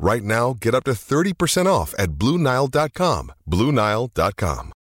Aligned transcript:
Right 0.00 0.22
now, 0.22 0.52
get 0.52 0.76
up 0.76 0.84
to 0.84 0.92
30% 0.92 1.66
off 1.66 1.92
at 1.98 2.10
BlueNile.com. 2.10 3.32
BlueNile.com. 3.50 4.72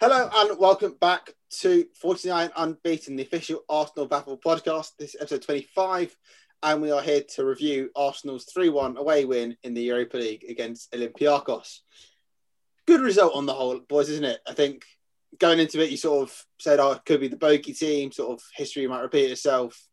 Hello 0.00 0.28
and 0.34 0.58
welcome 0.58 0.96
back 1.00 1.30
to 1.60 1.86
49 2.00 2.50
Unbeaten, 2.56 3.14
the 3.14 3.22
official 3.22 3.60
Arsenal 3.68 4.08
Vavel 4.08 4.40
podcast. 4.40 4.90
This 4.98 5.14
is 5.14 5.20
episode 5.20 5.42
25, 5.42 6.16
and 6.64 6.82
we 6.82 6.90
are 6.90 7.00
here 7.00 7.22
to 7.36 7.44
review 7.44 7.90
Arsenal's 7.94 8.44
3 8.52 8.70
1 8.70 8.96
away 8.96 9.24
win 9.24 9.56
in 9.62 9.72
the 9.74 9.82
Europa 9.82 10.16
League 10.16 10.44
against 10.48 10.90
Olympiakos. 10.92 11.78
Good 12.86 13.00
result 13.00 13.34
on 13.34 13.46
the 13.46 13.54
whole, 13.54 13.80
boys, 13.80 14.10
isn't 14.10 14.24
it? 14.24 14.40
I 14.46 14.52
think 14.52 14.84
going 15.38 15.58
into 15.58 15.82
it, 15.82 15.90
you 15.90 15.96
sort 15.96 16.28
of 16.28 16.44
said, 16.58 16.80
oh, 16.80 16.92
it 16.92 17.04
could 17.04 17.20
be 17.20 17.28
the 17.28 17.36
bogey 17.36 17.72
team, 17.72 18.12
sort 18.12 18.32
of 18.32 18.44
history 18.54 18.86
might 18.86 19.00
repeat 19.00 19.30
itself. 19.30 19.86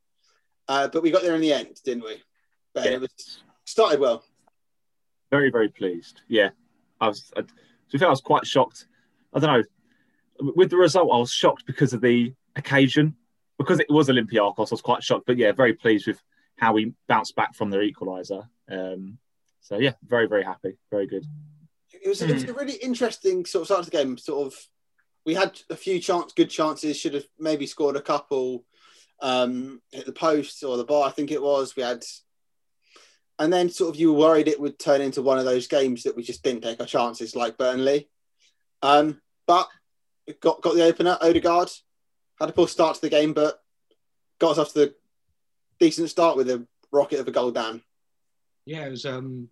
Uh, 0.68 0.88
but 0.88 1.02
we 1.02 1.12
got 1.12 1.24
there 1.24 1.36
in 1.36 1.42
the 1.42 1.54
end, 1.54 1.80
didn't 1.84 2.04
we? 2.04 2.22
Yeah. 2.76 2.84
it 2.92 3.02
was 3.02 3.42
started 3.66 4.00
well. 4.00 4.24
very 5.30 5.50
very 5.50 5.70
pleased 5.70 6.22
yeah 6.28 6.50
i 7.00 7.08
was 7.08 7.32
I, 7.36 7.42
to 7.42 7.48
be 7.92 7.98
fair, 7.98 8.08
i 8.08 8.12
was 8.12 8.22
quite 8.22 8.46
shocked 8.46 8.88
i 9.34 9.40
don't 9.40 9.52
know 9.52 10.52
with 10.56 10.70
the 10.70 10.78
result 10.78 11.12
i 11.14 11.18
was 11.18 11.32
shocked 11.32 11.66
because 11.66 11.94
of 11.94 12.02
the 12.02 12.34
occasion 12.56 13.16
because 13.58 13.80
it 13.80 13.90
was 13.90 14.10
olympiakos 14.10 14.72
i 14.72 14.72
was 14.72 14.82
quite 14.82 15.04
shocked 15.04 15.26
but 15.28 15.38
yeah 15.38 15.52
very 15.52 15.74
pleased 15.74 16.08
with 16.08 16.22
how 16.58 16.74
we 16.74 16.94
bounced 17.08 17.36
back 17.36 17.56
from 17.56 17.70
their 17.70 17.82
equalizer 17.82 18.44
um 18.70 19.18
so 19.62 19.78
yeah 19.78 19.94
very 20.04 20.28
very 20.28 20.44
happy 20.44 20.78
very 20.90 21.08
good 21.08 21.26
It 22.04 22.10
was, 22.10 22.22
it 22.22 22.34
was 22.34 22.44
a 22.46 22.54
really 22.54 22.74
interesting 22.74 23.46
sort 23.46 23.62
of 23.62 23.68
start 23.68 23.84
to 23.86 23.92
the 23.92 23.98
game. 23.98 24.18
Sort 24.18 24.48
of, 24.48 24.60
we 25.26 25.36
had 25.36 25.60
a 25.70 25.76
few 25.76 26.00
chance, 26.00 26.34
good 26.34 26.50
chances. 26.50 26.98
Should 26.98 27.14
have 27.14 27.26
maybe 27.38 27.68
scored 27.68 27.96
a 27.96 28.02
couple, 28.02 28.66
um, 29.22 29.82
hit 29.92 30.08
the 30.08 30.12
post 30.12 30.64
or 30.64 30.78
the 30.78 30.84
bar. 30.84 31.08
I 31.08 31.12
think 31.12 31.32
it 31.32 31.42
was. 31.42 31.76
We 31.76 31.84
had, 31.84 32.04
and 33.38 33.54
then 33.54 33.70
sort 33.70 33.94
of 33.94 34.00
you 34.00 34.12
were 34.12 34.20
worried 34.20 34.48
it 34.48 34.60
would 34.60 34.80
turn 34.80 35.02
into 35.02 35.22
one 35.22 35.38
of 35.38 35.46
those 35.46 35.68
games 35.68 36.04
that 36.04 36.16
we 36.16 36.24
just 36.24 36.44
didn't 36.44 36.62
take 36.62 36.80
our 36.80 36.88
chances, 36.88 37.36
like 37.36 37.58
Burnley. 37.58 38.10
Um, 38.82 39.22
but 39.46 39.68
it 40.26 40.42
got 40.42 40.62
got 40.62 40.76
the 40.76 40.86
opener. 40.86 41.18
Odegaard 41.22 41.70
had 42.40 42.50
a 42.50 42.54
poor 42.54 42.68
start 42.68 42.96
to 42.96 43.02
the 43.02 43.10
game, 43.10 43.34
but 43.34 43.60
got 44.40 44.52
us 44.52 44.58
off 44.58 44.74
to 44.74 44.80
the 44.80 44.96
decent 45.80 46.10
start 46.10 46.36
with 46.36 46.50
a 46.50 46.66
rocket 46.92 47.20
of 47.20 47.28
a 47.28 47.32
goal 47.32 47.52
down. 47.52 47.82
Yeah, 48.66 48.86
it 48.86 48.92
was. 48.92 49.06
Um, 49.06 49.50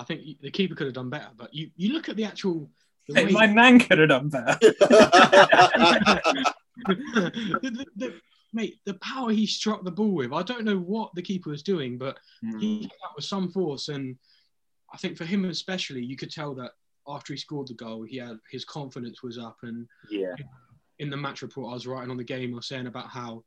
I 0.00 0.04
think 0.04 0.40
the 0.40 0.50
keeper 0.50 0.74
could 0.74 0.86
have 0.86 0.94
done 0.94 1.10
better, 1.10 1.30
but 1.36 1.52
you, 1.54 1.70
you 1.76 1.92
look 1.92 2.08
at 2.08 2.16
the 2.16 2.24
actual. 2.24 2.70
The 3.08 3.14
Hey, 3.14 3.26
way- 3.26 3.32
my 3.32 3.46
man 3.46 3.78
could 3.78 3.98
have 3.98 4.08
done 4.08 4.28
better. 4.28 4.58
the, 4.60 6.54
the, 7.62 7.86
the, 7.96 8.14
mate, 8.52 8.78
the 8.84 8.94
power 8.94 9.30
he 9.30 9.46
struck 9.46 9.84
the 9.84 9.90
ball 9.90 10.12
with, 10.12 10.32
I 10.32 10.42
don't 10.42 10.64
know 10.64 10.78
what 10.78 11.14
the 11.14 11.22
keeper 11.22 11.50
was 11.50 11.62
doing, 11.62 11.98
but 11.98 12.18
he 12.40 12.48
hmm. 12.50 12.80
came 12.80 12.90
out 13.04 13.16
with 13.16 13.24
some 13.24 13.50
force. 13.50 13.88
And 13.88 14.16
I 14.92 14.96
think 14.96 15.16
for 15.16 15.24
him 15.24 15.44
especially, 15.44 16.04
you 16.04 16.16
could 16.16 16.30
tell 16.30 16.54
that 16.54 16.72
after 17.06 17.32
he 17.32 17.38
scored 17.38 17.68
the 17.68 17.74
goal, 17.74 18.02
he 18.02 18.16
had 18.16 18.38
his 18.50 18.64
confidence 18.64 19.22
was 19.22 19.38
up. 19.38 19.58
And 19.62 19.86
yeah 20.10 20.34
in 21.00 21.10
the 21.10 21.16
match 21.16 21.42
report 21.42 21.70
I 21.70 21.74
was 21.74 21.86
writing 21.86 22.10
on 22.10 22.18
the 22.18 22.24
game, 22.24 22.52
I 22.52 22.56
was 22.56 22.66
saying 22.66 22.86
about 22.86 23.08
how 23.08 23.42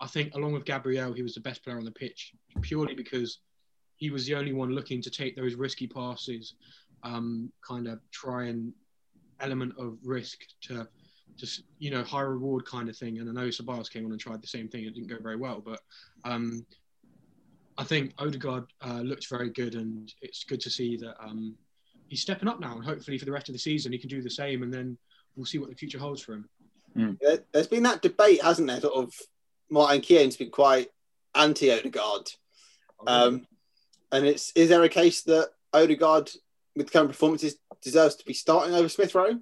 I 0.00 0.06
think 0.06 0.34
along 0.34 0.52
with 0.52 0.66
Gabriel, 0.66 1.12
he 1.12 1.22
was 1.22 1.34
the 1.34 1.40
best 1.40 1.64
player 1.64 1.78
on 1.78 1.84
the 1.84 1.90
pitch 1.90 2.32
purely 2.60 2.94
because 2.94 3.38
he 3.98 4.10
was 4.10 4.26
the 4.26 4.34
only 4.34 4.52
one 4.52 4.70
looking 4.70 5.02
to 5.02 5.10
take 5.10 5.36
those 5.36 5.54
risky 5.54 5.86
passes, 5.86 6.54
um, 7.02 7.52
kind 7.66 7.86
of 7.86 8.00
try 8.10 8.44
and 8.46 8.72
element 9.40 9.72
of 9.78 9.98
risk 10.02 10.38
to 10.62 10.88
just 11.36 11.62
you 11.78 11.90
know 11.90 12.02
high 12.02 12.22
reward 12.22 12.64
kind 12.64 12.88
of 12.88 12.96
thing. 12.96 13.18
And 13.18 13.28
I 13.28 13.32
know 13.32 13.48
Ceballos 13.48 13.90
came 13.90 14.04
on 14.06 14.12
and 14.12 14.20
tried 14.20 14.42
the 14.42 14.46
same 14.48 14.68
thing. 14.68 14.84
It 14.84 14.94
didn't 14.94 15.08
go 15.08 15.18
very 15.22 15.36
well, 15.36 15.62
but 15.64 15.80
um, 16.24 16.64
I 17.76 17.84
think 17.84 18.14
Odegaard 18.18 18.64
uh, 18.84 19.00
looked 19.00 19.28
very 19.28 19.50
good, 19.50 19.74
and 19.74 20.12
it's 20.22 20.42
good 20.44 20.60
to 20.62 20.70
see 20.70 20.96
that 20.96 21.14
um, 21.22 21.54
he's 22.08 22.22
stepping 22.22 22.48
up 22.48 22.58
now. 22.60 22.74
And 22.76 22.84
hopefully 22.84 23.18
for 23.18 23.24
the 23.24 23.32
rest 23.32 23.48
of 23.48 23.52
the 23.52 23.58
season, 23.60 23.92
he 23.92 23.98
can 23.98 24.08
do 24.08 24.22
the 24.22 24.30
same. 24.30 24.62
And 24.64 24.72
then 24.72 24.96
we'll 25.36 25.46
see 25.46 25.58
what 25.58 25.70
the 25.70 25.76
future 25.76 25.98
holds 25.98 26.22
for 26.22 26.32
him. 26.34 26.48
There- 27.20 27.44
There's 27.52 27.66
been 27.68 27.84
that 27.84 28.02
debate, 28.02 28.42
hasn't 28.42 28.66
there? 28.68 28.80
Sort 28.80 28.94
of 28.94 29.12
Martin 29.70 30.00
Keown's 30.00 30.36
been 30.36 30.50
quite 30.50 30.88
anti 31.34 31.70
Odegaard. 31.70 32.30
Um, 33.06 33.46
and 34.12 34.26
it's 34.26 34.52
is 34.52 34.68
there 34.68 34.82
a 34.82 34.88
case 34.88 35.22
that 35.22 35.50
Odegaard, 35.72 36.30
with 36.76 36.92
current 36.92 37.10
performances, 37.10 37.56
deserves 37.82 38.16
to 38.16 38.24
be 38.24 38.34
starting 38.34 38.74
over 38.74 38.88
Smith 38.88 39.14
Rowe? 39.14 39.38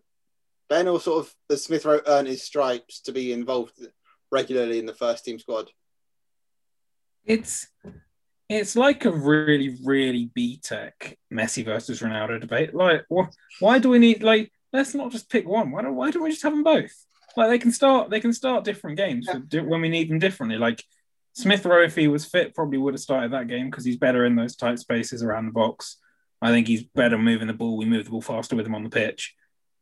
Ben, 0.68 0.88
or 0.88 1.00
sort 1.00 1.24
of 1.24 1.34
does 1.48 1.64
Smith 1.64 1.84
Rowe 1.84 2.00
earn 2.06 2.26
his 2.26 2.42
stripes 2.42 3.00
to 3.02 3.12
be 3.12 3.32
involved 3.32 3.74
regularly 4.32 4.78
in 4.78 4.86
the 4.86 4.94
first 4.94 5.24
team 5.24 5.38
squad? 5.38 5.70
It's 7.24 7.68
it's 8.48 8.76
like 8.76 9.04
a 9.04 9.10
really, 9.10 9.76
really 9.84 10.30
B 10.34 10.60
Tech 10.62 11.18
Messi 11.32 11.64
versus 11.64 12.00
Ronaldo 12.00 12.40
debate. 12.40 12.74
Like, 12.74 13.04
wh- 13.12 13.28
why 13.60 13.78
do 13.78 13.88
we 13.88 13.98
need 13.98 14.22
like? 14.22 14.52
Let's 14.72 14.94
not 14.94 15.10
just 15.10 15.30
pick 15.30 15.48
one. 15.48 15.70
Why 15.70 15.82
don't 15.82 15.96
Why 15.96 16.10
don't 16.10 16.22
we 16.22 16.30
just 16.30 16.42
have 16.42 16.52
them 16.52 16.62
both? 16.62 16.92
Like, 17.36 17.48
they 17.48 17.58
can 17.58 17.72
start. 17.72 18.10
They 18.10 18.20
can 18.20 18.32
start 18.32 18.64
different 18.64 18.96
games 18.96 19.28
di- 19.48 19.60
when 19.60 19.80
we 19.80 19.88
need 19.88 20.10
them 20.10 20.18
differently. 20.18 20.58
Like 20.58 20.82
Smith 21.36 21.66
Rowe, 21.66 21.82
if 21.82 21.94
he 21.94 22.08
was 22.08 22.24
fit, 22.24 22.54
probably 22.54 22.78
would 22.78 22.94
have 22.94 23.00
started 23.00 23.32
that 23.32 23.46
game 23.46 23.68
because 23.68 23.84
he's 23.84 23.98
better 23.98 24.24
in 24.24 24.36
those 24.36 24.56
tight 24.56 24.78
spaces 24.78 25.22
around 25.22 25.44
the 25.44 25.52
box. 25.52 25.98
I 26.40 26.50
think 26.50 26.66
he's 26.66 26.82
better 26.82 27.18
moving 27.18 27.46
the 27.46 27.52
ball. 27.52 27.76
We 27.76 27.84
move 27.84 28.06
the 28.06 28.10
ball 28.10 28.22
faster 28.22 28.56
with 28.56 28.64
him 28.64 28.74
on 28.74 28.84
the 28.84 28.90
pitch. 28.90 29.34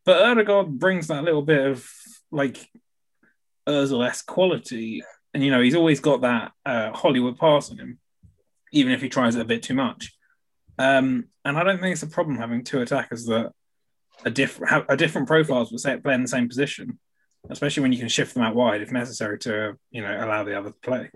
But 0.03 0.21
Odegaard 0.21 0.77
brings 0.77 1.07
that 1.07 1.23
little 1.23 1.41
bit 1.41 1.65
of 1.65 1.89
like 2.29 2.57
Ozil 3.65 4.25
quality, 4.25 5.01
and 5.33 5.41
you 5.45 5.49
know 5.49 5.61
he's 5.61 5.75
always 5.75 6.01
got 6.01 6.21
that 6.21 6.51
uh, 6.65 6.91
Hollywood 6.91 7.39
pass 7.39 7.71
in 7.71 7.77
him, 7.77 7.99
even 8.73 8.91
if 8.91 9.01
he 9.01 9.07
tries 9.07 9.35
it 9.35 9.41
a 9.41 9.45
bit 9.45 9.63
too 9.63 9.75
much. 9.75 10.13
Um, 10.77 11.29
and 11.45 11.57
I 11.57 11.63
don't 11.63 11.79
think 11.79 11.93
it's 11.93 12.03
a 12.03 12.07
problem 12.07 12.37
having 12.37 12.65
two 12.65 12.81
attackers 12.81 13.27
that 13.27 13.53
are 14.25 14.31
different, 14.31 14.71
have 14.71 14.85
a 14.89 14.97
different 14.97 15.29
profiles 15.29 15.71
but 15.71 15.79
say 15.79 15.95
play 15.95 16.15
in 16.15 16.21
the 16.21 16.27
same 16.27 16.49
position, 16.49 16.99
especially 17.49 17.81
when 17.81 17.93
you 17.93 17.99
can 17.99 18.09
shift 18.09 18.33
them 18.33 18.43
out 18.43 18.55
wide 18.55 18.81
if 18.81 18.91
necessary 18.91 19.39
to 19.39 19.77
you 19.89 20.01
know 20.01 20.17
allow 20.21 20.43
the 20.43 20.57
other 20.59 20.71
to 20.71 20.79
play. 20.81 21.09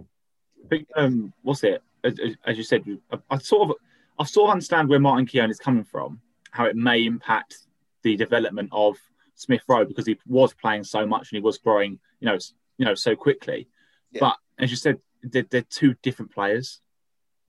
Think 0.69 0.87
um, 0.95 1.33
what's 1.41 1.63
it? 1.63 1.81
As, 2.03 2.13
as- 2.19 2.35
as 2.45 2.57
you 2.57 2.63
said, 2.63 2.83
I, 3.11 3.17
I 3.31 3.37
sort 3.37 3.69
of, 3.69 3.75
I 4.17 4.23
sort 4.25 4.49
of 4.49 4.53
understand 4.53 4.89
where 4.89 4.99
Martin 4.99 5.25
Keown 5.25 5.49
is 5.49 5.59
coming 5.59 5.83
from, 5.83 6.21
how 6.51 6.65
it 6.65 6.75
may 6.75 7.05
impact 7.05 7.55
the 8.03 8.15
development 8.15 8.69
of 8.71 8.95
Smith 9.35 9.61
Rowe 9.67 9.85
because 9.85 10.05
he 10.05 10.17
was 10.27 10.53
playing 10.53 10.83
so 10.83 11.05
much 11.05 11.31
and 11.31 11.37
he 11.37 11.41
was 11.41 11.57
growing, 11.57 11.99
you 12.19 12.25
know, 12.27 12.37
you 12.77 12.85
know, 12.85 12.95
so 12.95 13.15
quickly. 13.15 13.67
Yeah. 14.11 14.19
But 14.21 14.37
as 14.57 14.69
you 14.71 14.77
said, 14.77 14.97
they're, 15.23 15.45
they're 15.49 15.61
two 15.63 15.95
different 16.01 16.31
players. 16.33 16.81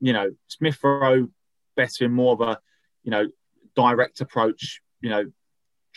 You 0.00 0.12
know, 0.12 0.30
Smith 0.48 0.78
Rowe 0.82 1.28
better 1.76 2.04
in 2.04 2.12
more 2.12 2.32
of 2.32 2.40
a, 2.40 2.58
you 3.04 3.10
know, 3.10 3.28
direct 3.76 4.20
approach. 4.20 4.80
You 5.00 5.10
know, 5.10 5.24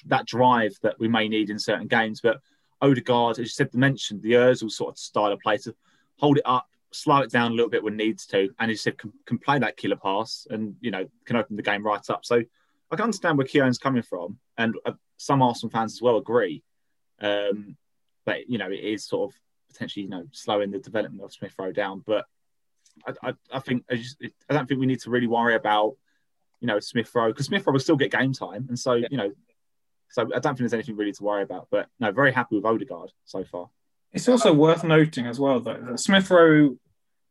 that 0.05 0.25
drive 0.25 0.73
that 0.81 0.99
we 0.99 1.07
may 1.07 1.27
need 1.27 1.49
in 1.49 1.59
certain 1.59 1.87
games. 1.87 2.21
But 2.21 2.39
Odegaard, 2.81 3.33
as 3.33 3.39
you 3.39 3.45
said, 3.47 3.73
mentioned 3.73 4.21
the 4.21 4.33
Özil 4.33 4.69
sort 4.71 4.93
of 4.93 4.97
style 4.97 5.31
of 5.31 5.39
play 5.39 5.57
to 5.59 5.75
hold 6.19 6.37
it 6.37 6.43
up, 6.45 6.67
slow 6.93 7.19
it 7.19 7.31
down 7.31 7.51
a 7.51 7.55
little 7.55 7.69
bit 7.69 7.83
when 7.83 7.97
needs 7.97 8.25
to, 8.27 8.49
and 8.59 8.69
he 8.69 8.77
said 8.77 8.97
can, 8.97 9.11
can 9.25 9.37
play 9.37 9.59
that 9.59 9.77
killer 9.77 9.95
pass 9.95 10.47
and 10.49 10.75
you 10.81 10.91
know 10.91 11.07
can 11.25 11.35
open 11.35 11.55
the 11.55 11.61
game 11.61 11.85
right 11.85 12.09
up. 12.09 12.25
So 12.25 12.43
I 12.91 12.95
can 12.95 13.03
understand 13.03 13.37
where 13.37 13.47
Kieran's 13.47 13.77
coming 13.77 14.03
from, 14.03 14.37
and 14.57 14.75
uh, 14.85 14.93
some 15.17 15.41
Arsenal 15.41 15.71
fans 15.71 15.93
as 15.93 16.01
well 16.01 16.17
agree. 16.17 16.63
Um, 17.19 17.77
but 18.25 18.49
you 18.49 18.57
know 18.57 18.69
it 18.69 18.79
is 18.79 19.05
sort 19.05 19.31
of 19.31 19.39
potentially 19.71 20.03
you 20.03 20.09
know 20.09 20.25
slowing 20.31 20.71
the 20.71 20.79
development 20.79 21.23
of 21.23 21.33
Smith 21.33 21.53
Rowe 21.57 21.71
down. 21.71 22.03
But 22.05 22.25
I, 23.07 23.29
I, 23.29 23.33
I 23.51 23.59
think 23.59 23.83
I, 23.89 23.95
just, 23.95 24.17
I 24.49 24.53
don't 24.53 24.67
think 24.67 24.79
we 24.79 24.85
need 24.85 25.01
to 25.01 25.09
really 25.09 25.27
worry 25.27 25.55
about 25.55 25.95
you 26.59 26.67
know 26.67 26.79
Smith 26.79 27.13
Rowe 27.13 27.29
because 27.29 27.47
Smith 27.47 27.65
Rowe 27.65 27.73
will 27.73 27.79
still 27.79 27.97
get 27.97 28.11
game 28.11 28.33
time, 28.33 28.67
and 28.69 28.77
so 28.77 28.93
yeah. 28.93 29.07
you 29.09 29.17
know, 29.17 29.31
so 30.09 30.23
I 30.23 30.39
don't 30.39 30.43
think 30.43 30.59
there's 30.59 30.73
anything 30.73 30.95
really 30.95 31.13
to 31.13 31.23
worry 31.23 31.43
about. 31.43 31.67
But 31.71 31.89
no, 31.99 32.11
very 32.11 32.31
happy 32.31 32.55
with 32.55 32.65
Odegaard 32.65 33.11
so 33.25 33.43
far. 33.43 33.69
It's 34.11 34.29
also 34.29 34.53
worth 34.53 34.83
noting 34.83 35.25
as 35.25 35.39
well 35.39 35.59
though 35.59 35.81
that 35.81 35.99
Smith 35.99 36.29
Rowe 36.29 36.77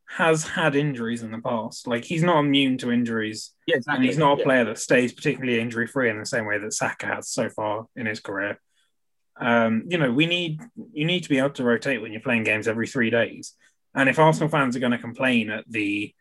has 0.07 0.47
had 0.47 0.77
injuries 0.77 1.23
in 1.23 1.31
the 1.31 1.39
past. 1.39 1.87
Like 1.87 2.05
he's 2.05 2.23
not 2.23 2.41
immune 2.41 2.79
to 2.79 2.93
injuries. 2.93 3.53
Yeah, 3.67 3.77
exactly. 3.77 3.97
And 3.97 4.05
he's 4.05 4.19
not 4.19 4.37
a 4.37 4.39
yeah. 4.41 4.45
player 4.45 4.65
that 4.67 4.79
stays 4.79 5.13
particularly 5.13 5.61
injury 5.61 5.87
free 5.87 6.11
in 6.11 6.19
the 6.19 6.27
same 6.27 6.47
way 6.47 6.59
that 6.59 6.73
Saka 6.73 7.07
has 7.07 7.29
so 7.29 7.49
far 7.49 7.87
in 7.97 8.07
his 8.07 8.21
career. 8.21 8.61
Um, 9.41 9.85
you 9.89 9.99
know, 9.99 10.13
we 10.13 10.27
need 10.27 10.61
you 10.93 11.07
need 11.07 11.23
to 11.23 11.29
be 11.29 11.39
able 11.39 11.51
to 11.51 11.65
rotate 11.65 12.03
when 12.03 12.13
you're 12.13 12.21
playing 12.21 12.45
games 12.45 12.69
every 12.69 12.87
three 12.87 13.11
days. 13.11 13.55
And 13.95 14.09
if 14.09 14.19
Arsenal 14.19 14.49
fans 14.49 14.77
are 14.77 14.81
going 14.81 14.93
to 14.93 14.99
complain 14.99 15.51
at 15.51 15.65
the 15.69 16.15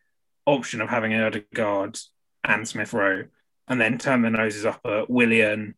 option 0.46 0.82
of 0.82 0.90
having 0.90 1.14
Odegaard 1.14 1.98
and 2.44 2.68
Smith 2.68 2.94
Rowe, 2.94 3.26
and 3.68 3.80
then 3.80 3.98
turn 3.98 4.22
their 4.22 4.32
noses 4.32 4.66
up 4.66 4.82
at 4.86 5.10
Willian 5.10 5.76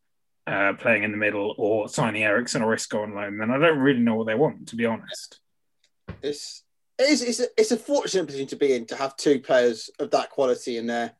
uh, 0.47 0.73
playing 0.73 1.03
in 1.03 1.11
the 1.11 1.17
middle 1.17 1.53
or 1.57 1.87
signing 1.87 2.23
Eriksen 2.23 2.61
or 2.61 2.73
Isco 2.73 3.03
on 3.03 3.13
loan, 3.13 3.37
then 3.37 3.51
I 3.51 3.57
don't 3.57 3.79
really 3.79 3.99
know 3.99 4.15
what 4.15 4.27
they 4.27 4.35
want, 4.35 4.69
to 4.69 4.75
be 4.75 4.85
honest. 4.85 5.39
It's 6.21 6.63
it's 6.99 7.21
it's 7.21 7.39
a, 7.39 7.45
it's 7.57 7.71
a 7.71 7.77
fortunate 7.77 8.25
position 8.25 8.47
to 8.47 8.55
be 8.55 8.73
in 8.73 8.85
to 8.87 8.95
have 8.95 9.15
two 9.15 9.39
players 9.39 9.89
of 9.99 10.11
that 10.11 10.29
quality 10.29 10.77
in 10.77 10.87
there, 10.87 11.13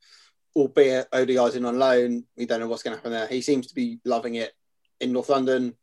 albeit 0.56 1.08
Odegaard's 1.12 1.56
in 1.56 1.66
on 1.66 1.80
loan. 1.80 2.26
We 2.38 2.46
don't 2.46 2.60
know 2.60 2.68
what's 2.68 2.84
going 2.84 2.94
to 2.94 2.98
happen 2.98 3.12
there. 3.12 3.28
He 3.28 3.42
seems 3.42 3.68
to 3.68 3.76
be 3.76 4.00
loving 4.06 4.36
it 4.36 4.54
in 5.00 5.12
North 5.12 5.30
London, 5.30 5.76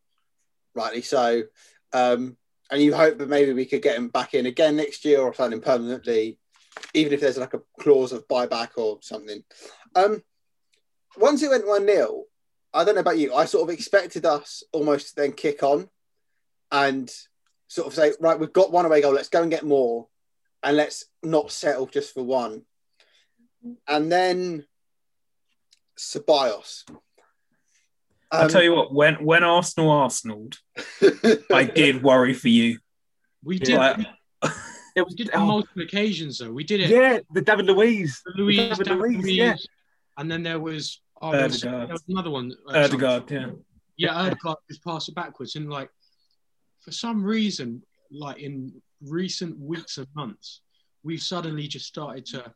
rightly 0.75 1.02
so. 1.02 1.42
Um, 1.92 2.37
and 2.70 2.81
you 2.81 2.94
hope 2.94 3.19
that 3.19 3.28
maybe 3.28 3.52
we 3.52 3.66
could 3.66 3.82
get 3.82 3.96
him 3.96 4.08
back 4.08 4.34
in 4.34 4.46
again 4.46 4.76
next 4.76 5.04
year 5.04 5.20
or 5.20 5.34
sign 5.34 5.52
him 5.52 5.60
permanently, 5.60 6.38
even 6.94 7.12
if 7.12 7.20
there's 7.20 7.38
like 7.38 7.54
a 7.54 7.62
clause 7.81 8.12
of 8.12 8.28
buyback 8.28 8.70
or 8.76 8.98
something. 9.02 9.42
Um, 9.94 10.22
once 11.16 11.42
it 11.42 11.50
went 11.50 11.66
1 11.66 11.87
0, 11.87 12.25
I 12.72 12.84
don't 12.84 12.94
know 12.94 13.00
about 13.00 13.19
you, 13.19 13.34
I 13.34 13.46
sort 13.46 13.69
of 13.69 13.75
expected 13.75 14.25
us 14.25 14.62
almost 14.72 15.08
to 15.08 15.14
then 15.16 15.32
kick 15.32 15.64
on 15.64 15.88
and 16.70 17.10
sort 17.70 17.87
of 17.87 17.94
say, 17.94 18.12
right, 18.20 18.38
we've 18.38 18.52
got 18.52 18.72
one 18.72 18.84
away 18.84 19.00
goal, 19.00 19.12
let's 19.12 19.28
go 19.28 19.43
and 19.43 19.50
get 19.50 19.64
more 19.64 20.08
and 20.62 20.76
let's 20.76 21.05
not 21.22 21.52
settle 21.52 21.87
just 21.87 22.12
for 22.12 22.25
one. 22.25 22.62
And 23.87 24.11
then 24.11 24.67
Ceballos. 25.96 26.82
I'll 28.32 28.49
tell 28.49 28.62
you 28.62 28.75
what, 28.75 28.93
when 28.93 29.25
when 29.25 29.44
Arsenal 29.44 29.90
Arsenaled, 29.90 30.58
I 31.52 31.64
did 31.64 32.02
worry 32.02 32.32
for 32.32 32.49
you. 32.49 32.78
We 33.44 33.58
did. 33.58 33.76
Like, 33.76 33.99
it 34.96 35.02
was 35.02 35.14
did 35.14 35.32
on 35.32 35.46
multiple 35.46 35.82
occasions 35.82 36.38
though. 36.38 36.52
We 36.52 36.64
did 36.64 36.81
it. 36.81 36.90
Yeah, 36.90 37.19
the 37.32 37.40
David 37.40 37.66
Luiz. 37.66 38.20
The 38.25 38.32
Luiz, 38.37 38.56
David 38.56 38.87
David 38.87 38.99
Luiz, 39.00 39.25
Luiz. 39.25 39.37
yeah. 39.37 39.56
And 40.16 40.31
then 40.31 40.43
there 40.43 40.61
was, 40.61 41.00
oh, 41.20 41.32
there 41.32 41.44
was, 41.44 41.61
there 41.61 41.87
was 41.87 42.05
another 42.08 42.31
one. 42.31 42.52
uh, 42.69 42.78
Odegaard, 42.78 43.31
yeah. 43.31 43.50
Yeah, 43.96 44.14
Odegaard 44.14 44.58
just 44.69 44.84
passed 44.84 45.08
it 45.08 45.14
backwards. 45.14 45.56
And 45.56 45.69
like, 45.70 45.90
for 46.80 46.92
some 46.92 47.22
reason, 47.22 47.82
like 48.10 48.38
in 48.38 48.72
recent 49.02 49.58
weeks 49.58 49.98
and 49.98 50.06
months, 50.14 50.60
we've 51.02 51.22
suddenly 51.22 51.66
just 51.66 51.86
started 51.86 52.26
to 52.26 52.52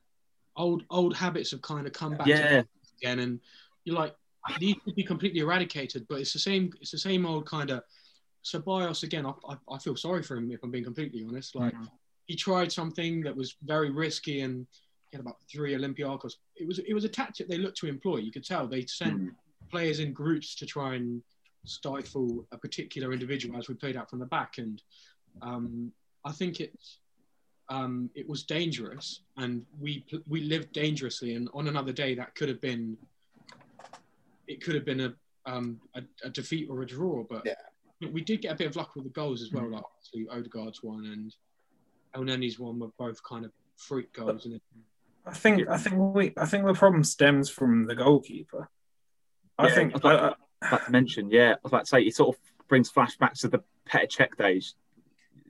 old 0.57 0.85
old 0.91 1.15
habits 1.17 1.51
have 1.51 1.63
kind 1.63 1.87
of 1.87 1.93
come 1.93 2.15
back 2.15 2.27
Yeah. 2.29 2.63
again, 3.01 3.19
and 3.21 3.41
you're 3.85 3.97
like, 3.97 4.15
these 4.59 4.77
could 4.85 4.95
be 4.95 5.03
completely 5.03 5.41
eradicated, 5.41 6.07
but 6.09 6.21
it's 6.21 6.33
the 6.33 6.39
same. 6.39 6.71
It's 6.81 6.91
the 6.91 6.99
same 6.99 7.27
old 7.27 7.47
kind 7.47 7.71
of. 7.71 7.83
Ceballos 8.45 9.05
again, 9.05 9.25
I, 9.25 9.33
I, 9.49 9.57
I 9.73 9.79
feel 9.79 9.97
sorry 9.97 10.23
for 10.23 10.37
him 10.37 10.51
if 10.51 10.63
I'm 10.63 10.71
being 10.71 10.85
completely 10.85 11.25
honest. 11.27 11.55
Like 11.55 11.73
he 12.27 12.37
tried 12.37 12.71
something 12.71 13.23
that 13.23 13.35
was 13.35 13.57
very 13.65 13.91
risky 13.91 14.43
and 14.43 14.67
he 15.11 15.17
had 15.17 15.23
about 15.23 15.39
three 15.51 15.73
Olympiacos. 15.75 16.35
It 16.57 16.67
was 16.67 16.79
it 16.81 16.93
was 16.93 17.05
a 17.05 17.09
tactic 17.09 17.49
they 17.49 17.57
looked 17.57 17.79
to 17.79 17.87
employ. 17.87 18.19
You 18.19 18.31
could 18.31 18.45
tell 18.45 18.67
they 18.69 18.85
sent 18.85 19.19
Mm. 19.19 19.35
players 19.71 19.99
in 20.01 20.13
groups 20.13 20.55
to 20.57 20.67
try 20.67 20.95
and 20.97 21.23
stifle 21.65 22.47
a 22.53 22.59
particular 22.59 23.13
individual 23.13 23.59
as 23.59 23.69
we 23.69 23.75
played 23.75 23.97
out 23.97 24.11
from 24.11 24.19
the 24.19 24.27
back. 24.27 24.59
And 24.59 24.83
um, 25.43 25.93
I 26.25 26.33
think 26.33 26.61
it's 26.61 26.99
um, 27.69 28.11
it 28.15 28.29
was 28.29 28.43
dangerous, 28.43 29.23
and 29.37 29.65
we 29.81 30.05
we 30.29 30.43
lived 30.43 30.73
dangerously. 30.73 31.35
And 31.35 31.49
on 31.55 31.69
another 31.69 31.93
day, 31.93 32.15
that 32.15 32.35
could 32.35 32.49
have 32.49 32.61
been 32.61 32.97
it 34.47 34.63
could 34.63 34.75
have 34.75 34.85
been 34.85 35.01
a 35.01 35.15
um, 35.47 35.81
a, 35.95 36.03
a 36.25 36.31
defeat 36.31 36.69
or 36.71 36.83
a 36.83 36.87
draw. 36.87 37.25
But 37.29 37.43
Yeah. 37.45 38.09
we 38.13 38.23
did 38.23 38.43
get 38.43 38.53
a 38.53 38.57
bit 38.57 38.67
of 38.67 38.77
luck 38.77 38.95
with 38.95 39.05
the 39.05 39.11
goals 39.11 39.43
as 39.43 39.53
well. 39.53 39.69
Like 39.71 39.83
obviously 39.85 40.27
Odegaard's 40.31 40.83
one 40.83 41.07
and 41.07 41.35
Elneny's 42.15 42.59
one 42.59 42.79
were 42.79 42.91
both 42.99 43.23
kind 43.23 43.45
of 43.45 43.53
freak 43.77 44.13
goals. 44.13 44.47
And 44.47 44.61
I 45.27 45.33
think 45.33 45.69
I 45.69 45.79
think 45.79 45.97
we 45.97 46.33
I 46.37 46.47
think 46.47 46.67
the 46.67 46.75
problem 46.75 47.05
stems 47.05 47.51
from 47.51 47.87
the 47.87 47.95
goalkeeper. 47.95 48.69
I 49.59 49.69
Yeah, 49.69 49.75
think 49.75 50.05
I 50.05 50.09
I, 50.09 50.15
was 50.27 50.35
about 50.69 50.85
to 50.87 50.91
mention, 50.93 51.31
yeah, 51.31 51.53
I 51.53 51.57
was 51.63 51.71
about 51.73 51.85
to 51.85 51.89
say 51.89 52.03
it 52.03 52.15
sort 52.15 52.37
of 52.37 52.41
brings 52.69 52.91
flashbacks 52.91 53.41
to 53.41 53.49
the 53.49 53.61
Petr 53.89 54.09
Cech 54.11 54.37
days. 54.37 54.75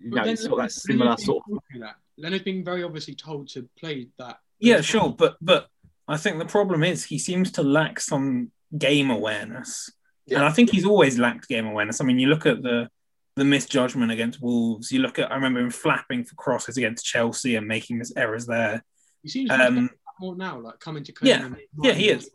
You 0.00 0.11
know, 0.11 0.25
it's 0.25 0.43
sort 0.43 0.52
of 0.55 0.58
that 0.66 0.72
similar 0.72 1.16
sort 1.16 1.43
of. 1.50 1.56
of. 1.56 1.81
That. 1.81 1.96
Leonard's 2.19 2.44
being 2.44 2.64
very 2.64 2.82
obviously 2.84 3.14
told 3.14 3.49
to 3.50 3.69
play 3.78 4.08
that. 4.19 4.38
yeah, 4.61 4.81
sure, 4.81 5.11
but 5.16 5.37
but 5.40 5.69
I 6.06 6.16
think 6.16 6.38
the 6.38 6.44
problem 6.44 6.84
is 6.84 7.05
he 7.05 7.19
seems 7.19 7.50
to 7.52 7.62
lack 7.62 7.99
some 8.00 8.50
game 8.76 9.11
awareness, 9.11 9.90
Yeah. 10.26 10.38
and 10.38 10.44
I 10.46 10.50
think 10.52 10.70
he's 10.70 10.84
always 10.84 11.19
lacked 11.19 11.49
game 11.49 11.67
awareness. 11.67 12.00
I 12.00 12.05
mean, 12.05 12.19
you 12.19 12.26
look 12.28 12.46
at 12.46 12.62
the 12.62 12.88
the 13.37 13.44
misjudgment 13.44 14.12
against 14.12 14.40
Wolves. 14.40 14.93
You 14.93 15.00
look 15.00 15.19
at 15.19 15.32
I 15.32 15.34
remember 15.34 15.60
him 15.60 15.70
flapping 15.70 16.22
for 16.25 16.34
crosses 16.37 16.76
against 16.76 17.05
Chelsea 17.05 17.56
and 17.56 17.67
making 17.67 17.99
mis- 17.99 18.12
errors 18.17 18.46
there. 18.46 18.84
He 19.22 19.28
seems 19.28 19.49
to 19.50 19.67
Um, 19.67 19.90
more 20.20 20.37
now, 20.37 20.60
like 20.60 20.78
coming 20.78 21.02
to 21.05 21.12
yeah, 21.22 21.49
yeah, 21.82 21.93
he 21.94 22.10
is. 22.10 22.31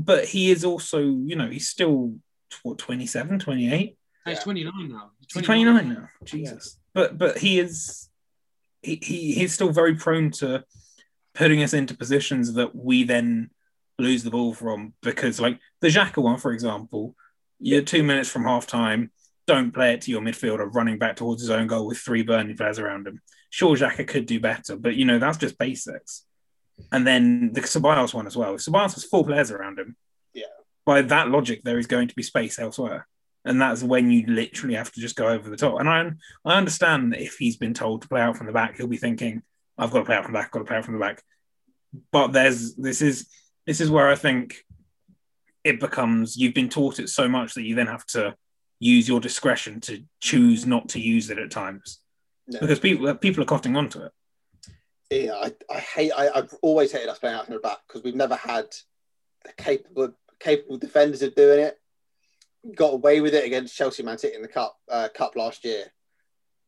But 0.00 0.24
he 0.24 0.50
is 0.50 0.64
also, 0.64 0.98
you 0.98 1.36
know, 1.36 1.48
he's 1.48 1.68
still 1.68 2.14
what 2.62 2.78
27, 2.78 3.38
28. 3.38 3.96
He's 4.26 4.38
29 4.40 4.72
now. 4.88 5.10
He's 5.20 5.34
He's 5.34 5.44
29 5.44 5.88
now. 5.88 6.08
Jesus. 6.24 6.78
But 6.94 7.18
but 7.18 7.38
he 7.38 7.58
is 7.58 8.08
he, 8.82 8.98
he 9.02 9.32
he's 9.32 9.52
still 9.52 9.70
very 9.70 9.94
prone 9.94 10.30
to 10.32 10.64
putting 11.34 11.62
us 11.62 11.74
into 11.74 11.96
positions 11.96 12.54
that 12.54 12.74
we 12.74 13.04
then 13.04 13.50
lose 13.98 14.22
the 14.24 14.30
ball 14.30 14.54
from 14.54 14.94
because 15.02 15.40
like 15.40 15.58
the 15.80 15.88
Xhaka 15.88 16.22
one, 16.22 16.38
for 16.38 16.52
example, 16.52 17.14
you're 17.58 17.82
two 17.82 18.02
minutes 18.02 18.28
from 18.28 18.44
half 18.44 18.66
time, 18.66 19.10
don't 19.46 19.72
play 19.72 19.94
it 19.94 20.02
to 20.02 20.10
your 20.10 20.22
midfielder 20.22 20.72
running 20.72 20.98
back 20.98 21.16
towards 21.16 21.42
his 21.42 21.50
own 21.50 21.66
goal 21.66 21.86
with 21.86 21.98
three 21.98 22.22
burning 22.22 22.56
players 22.56 22.78
around 22.78 23.06
him. 23.06 23.20
Sure, 23.50 23.76
Xhaka 23.76 24.06
could 24.06 24.26
do 24.26 24.40
better, 24.40 24.76
but 24.76 24.94
you 24.96 25.04
know, 25.04 25.18
that's 25.18 25.38
just 25.38 25.58
basics. 25.58 26.24
And 26.92 27.06
then 27.06 27.52
the 27.52 27.60
Ceballos 27.62 28.14
one 28.14 28.26
as 28.26 28.36
well. 28.36 28.54
If 28.54 28.62
Ceballos 28.62 28.94
has 28.94 29.04
four 29.04 29.24
players 29.24 29.50
around 29.50 29.78
him, 29.78 29.96
Yeah. 30.34 30.44
by 30.84 31.02
that 31.02 31.28
logic, 31.28 31.62
there 31.64 31.78
is 31.78 31.86
going 31.86 32.08
to 32.08 32.14
be 32.14 32.22
space 32.22 32.58
elsewhere. 32.58 33.06
And 33.44 33.60
that's 33.60 33.82
when 33.82 34.10
you 34.10 34.26
literally 34.26 34.74
have 34.74 34.92
to 34.92 35.00
just 35.00 35.16
go 35.16 35.28
over 35.28 35.48
the 35.48 35.56
top. 35.56 35.80
And 35.80 35.88
I, 35.88 36.10
I 36.44 36.58
understand 36.58 37.12
that 37.12 37.22
if 37.22 37.36
he's 37.38 37.56
been 37.56 37.72
told 37.74 38.02
to 38.02 38.08
play 38.08 38.20
out 38.20 38.36
from 38.36 38.46
the 38.46 38.52
back, 38.52 38.76
he'll 38.76 38.86
be 38.86 38.98
thinking, 38.98 39.42
I've 39.78 39.90
got 39.90 40.00
to 40.00 40.04
play 40.04 40.16
out 40.16 40.24
from 40.24 40.32
the 40.34 40.38
back, 40.38 40.46
I've 40.46 40.52
got 40.52 40.58
to 40.60 40.64
play 40.66 40.76
out 40.76 40.84
from 40.84 40.94
the 40.94 41.00
back. 41.00 41.22
But 42.12 42.28
there's 42.28 42.74
this 42.76 43.00
is 43.02 43.28
this 43.66 43.80
is 43.80 43.90
where 43.90 44.08
I 44.08 44.14
think 44.14 44.58
it 45.64 45.80
becomes 45.80 46.36
you've 46.36 46.54
been 46.54 46.68
taught 46.68 46.98
it 46.98 47.08
so 47.08 47.28
much 47.28 47.54
that 47.54 47.62
you 47.62 47.74
then 47.74 47.86
have 47.86 48.06
to 48.06 48.34
use 48.78 49.08
your 49.08 49.20
discretion 49.20 49.80
to 49.80 50.02
choose 50.20 50.66
not 50.66 50.90
to 50.90 51.00
use 51.00 51.30
it 51.30 51.38
at 51.38 51.50
times. 51.50 52.00
No. 52.46 52.60
Because 52.60 52.78
people 52.78 53.14
people 53.14 53.42
are 53.42 53.46
cotting 53.46 53.76
onto 53.76 54.02
it. 54.02 54.12
Yeah, 55.10 55.34
I, 55.34 55.52
I 55.68 55.78
hate. 55.78 56.12
I, 56.16 56.28
I've 56.30 56.54
always 56.62 56.92
hated 56.92 57.08
us 57.08 57.18
playing 57.18 57.36
out 57.36 57.46
from 57.46 57.54
the 57.54 57.60
back 57.60 57.78
because 57.86 58.02
we've 58.04 58.14
never 58.14 58.36
had 58.36 58.66
the 59.44 59.52
capable 59.56 60.14
capable 60.38 60.78
defenders 60.78 61.22
of 61.22 61.34
doing 61.34 61.60
it. 61.60 61.78
Got 62.76 62.94
away 62.94 63.20
with 63.20 63.34
it 63.34 63.44
against 63.44 63.76
Chelsea, 63.76 64.02
Man 64.02 64.18
City 64.18 64.36
in 64.36 64.42
the 64.42 64.48
cup 64.48 64.76
uh, 64.90 65.08
cup 65.14 65.34
last 65.34 65.64
year, 65.64 65.86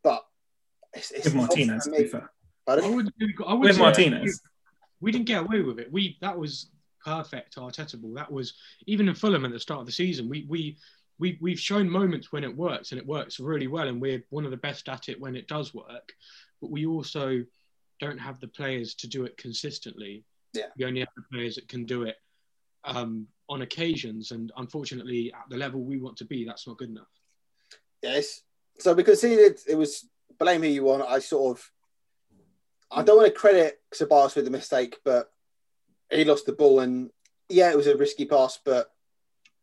but 0.03 0.25
it's, 0.93 1.11
it's 1.13 1.27
With 1.27 1.35
Martinez, 1.35 1.85
for 1.85 1.91
to 1.91 2.03
be 2.03 2.09
fair. 2.09 2.31
I 2.67 2.77
Pardon? 2.81 2.95
would, 2.97 3.13
I 3.47 3.55
would 3.55 3.61
With 3.61 3.77
say 3.77 3.83
Martinez. 3.83 4.41
We 5.01 5.13
didn't 5.13 5.27
get 5.27 5.43
away 5.43 5.61
with 5.63 5.79
it. 5.79 5.93
We 5.93 6.19
that 6.21 6.37
was 6.37 6.71
perfect 7.05 7.57
Arteta 7.57 8.01
ball. 8.01 8.15
That 8.15 8.33
was 8.33 8.55
even 8.87 9.09
in 9.09 9.15
Fulham 9.15 9.45
at 9.45 9.53
the 9.53 9.61
start 9.61 9.81
of 9.81 9.87
the 9.87 9.93
season. 9.93 10.29
We 10.29 10.47
we 10.49 10.79
we 11.19 11.39
we've 11.41 11.61
shown 11.61 11.89
moments 11.89 12.33
when 12.33 12.43
it 12.43 12.57
works 12.57 12.91
and 12.91 13.01
it 13.01 13.07
works 13.07 13.39
really 13.39 13.67
well, 13.69 13.87
and 13.87 14.01
we're 14.01 14.25
one 14.31 14.45
of 14.45 14.51
the 14.51 14.57
best 14.57 14.89
at 14.89 15.09
it 15.09 15.21
when 15.21 15.37
it 15.37 15.47
does 15.47 15.73
work. 15.75 16.13
But 16.61 16.71
we 16.71 16.87
also 16.87 17.45
don't 18.03 18.19
have 18.19 18.41
the 18.41 18.49
players 18.49 18.95
to 18.97 19.07
do 19.07 19.25
it 19.25 19.37
consistently. 19.37 20.25
Yeah. 20.53 20.67
We 20.77 20.85
only 20.85 21.01
have 21.01 21.09
the 21.17 21.23
players 21.33 21.55
that 21.55 21.69
can 21.69 21.85
do 21.85 22.03
it 22.03 22.17
um, 22.85 23.29
on 23.49 23.63
occasions, 23.63 24.33
and 24.33 24.51
unfortunately, 24.57 25.33
at 25.33 25.49
the 25.49 25.57
level 25.57 25.81
we 25.81 25.99
want 25.99 26.17
to 26.19 26.25
be, 26.25 26.45
that's 26.45 26.67
not 26.67 26.79
good 26.79 26.91
enough. 26.91 27.07
Yes. 28.03 28.43
So 28.81 28.93
we 28.93 29.05
conceded. 29.05 29.61
It 29.69 29.77
was 29.77 30.09
blame 30.39 30.63
who 30.63 30.69
you 30.69 30.85
want. 30.85 31.05
I 31.09 31.21
sort 31.21 31.57
of. 31.57 31.71
I 32.91 33.03
don't 33.03 33.17
want 33.17 33.33
to 33.33 33.41
credit 33.41 33.81
Ceballos 33.95 34.35
with 34.37 34.45
the 34.45 34.51
mistake, 34.51 34.99
but 35.05 35.33
he 36.11 36.25
lost 36.25 36.45
the 36.45 36.53
ball, 36.53 36.81
and 36.81 37.11
yeah, 37.49 37.71
it 37.71 37.77
was 37.77 37.87
a 37.87 37.97
risky 37.97 38.27
pass, 38.27 38.59
but 38.63 38.91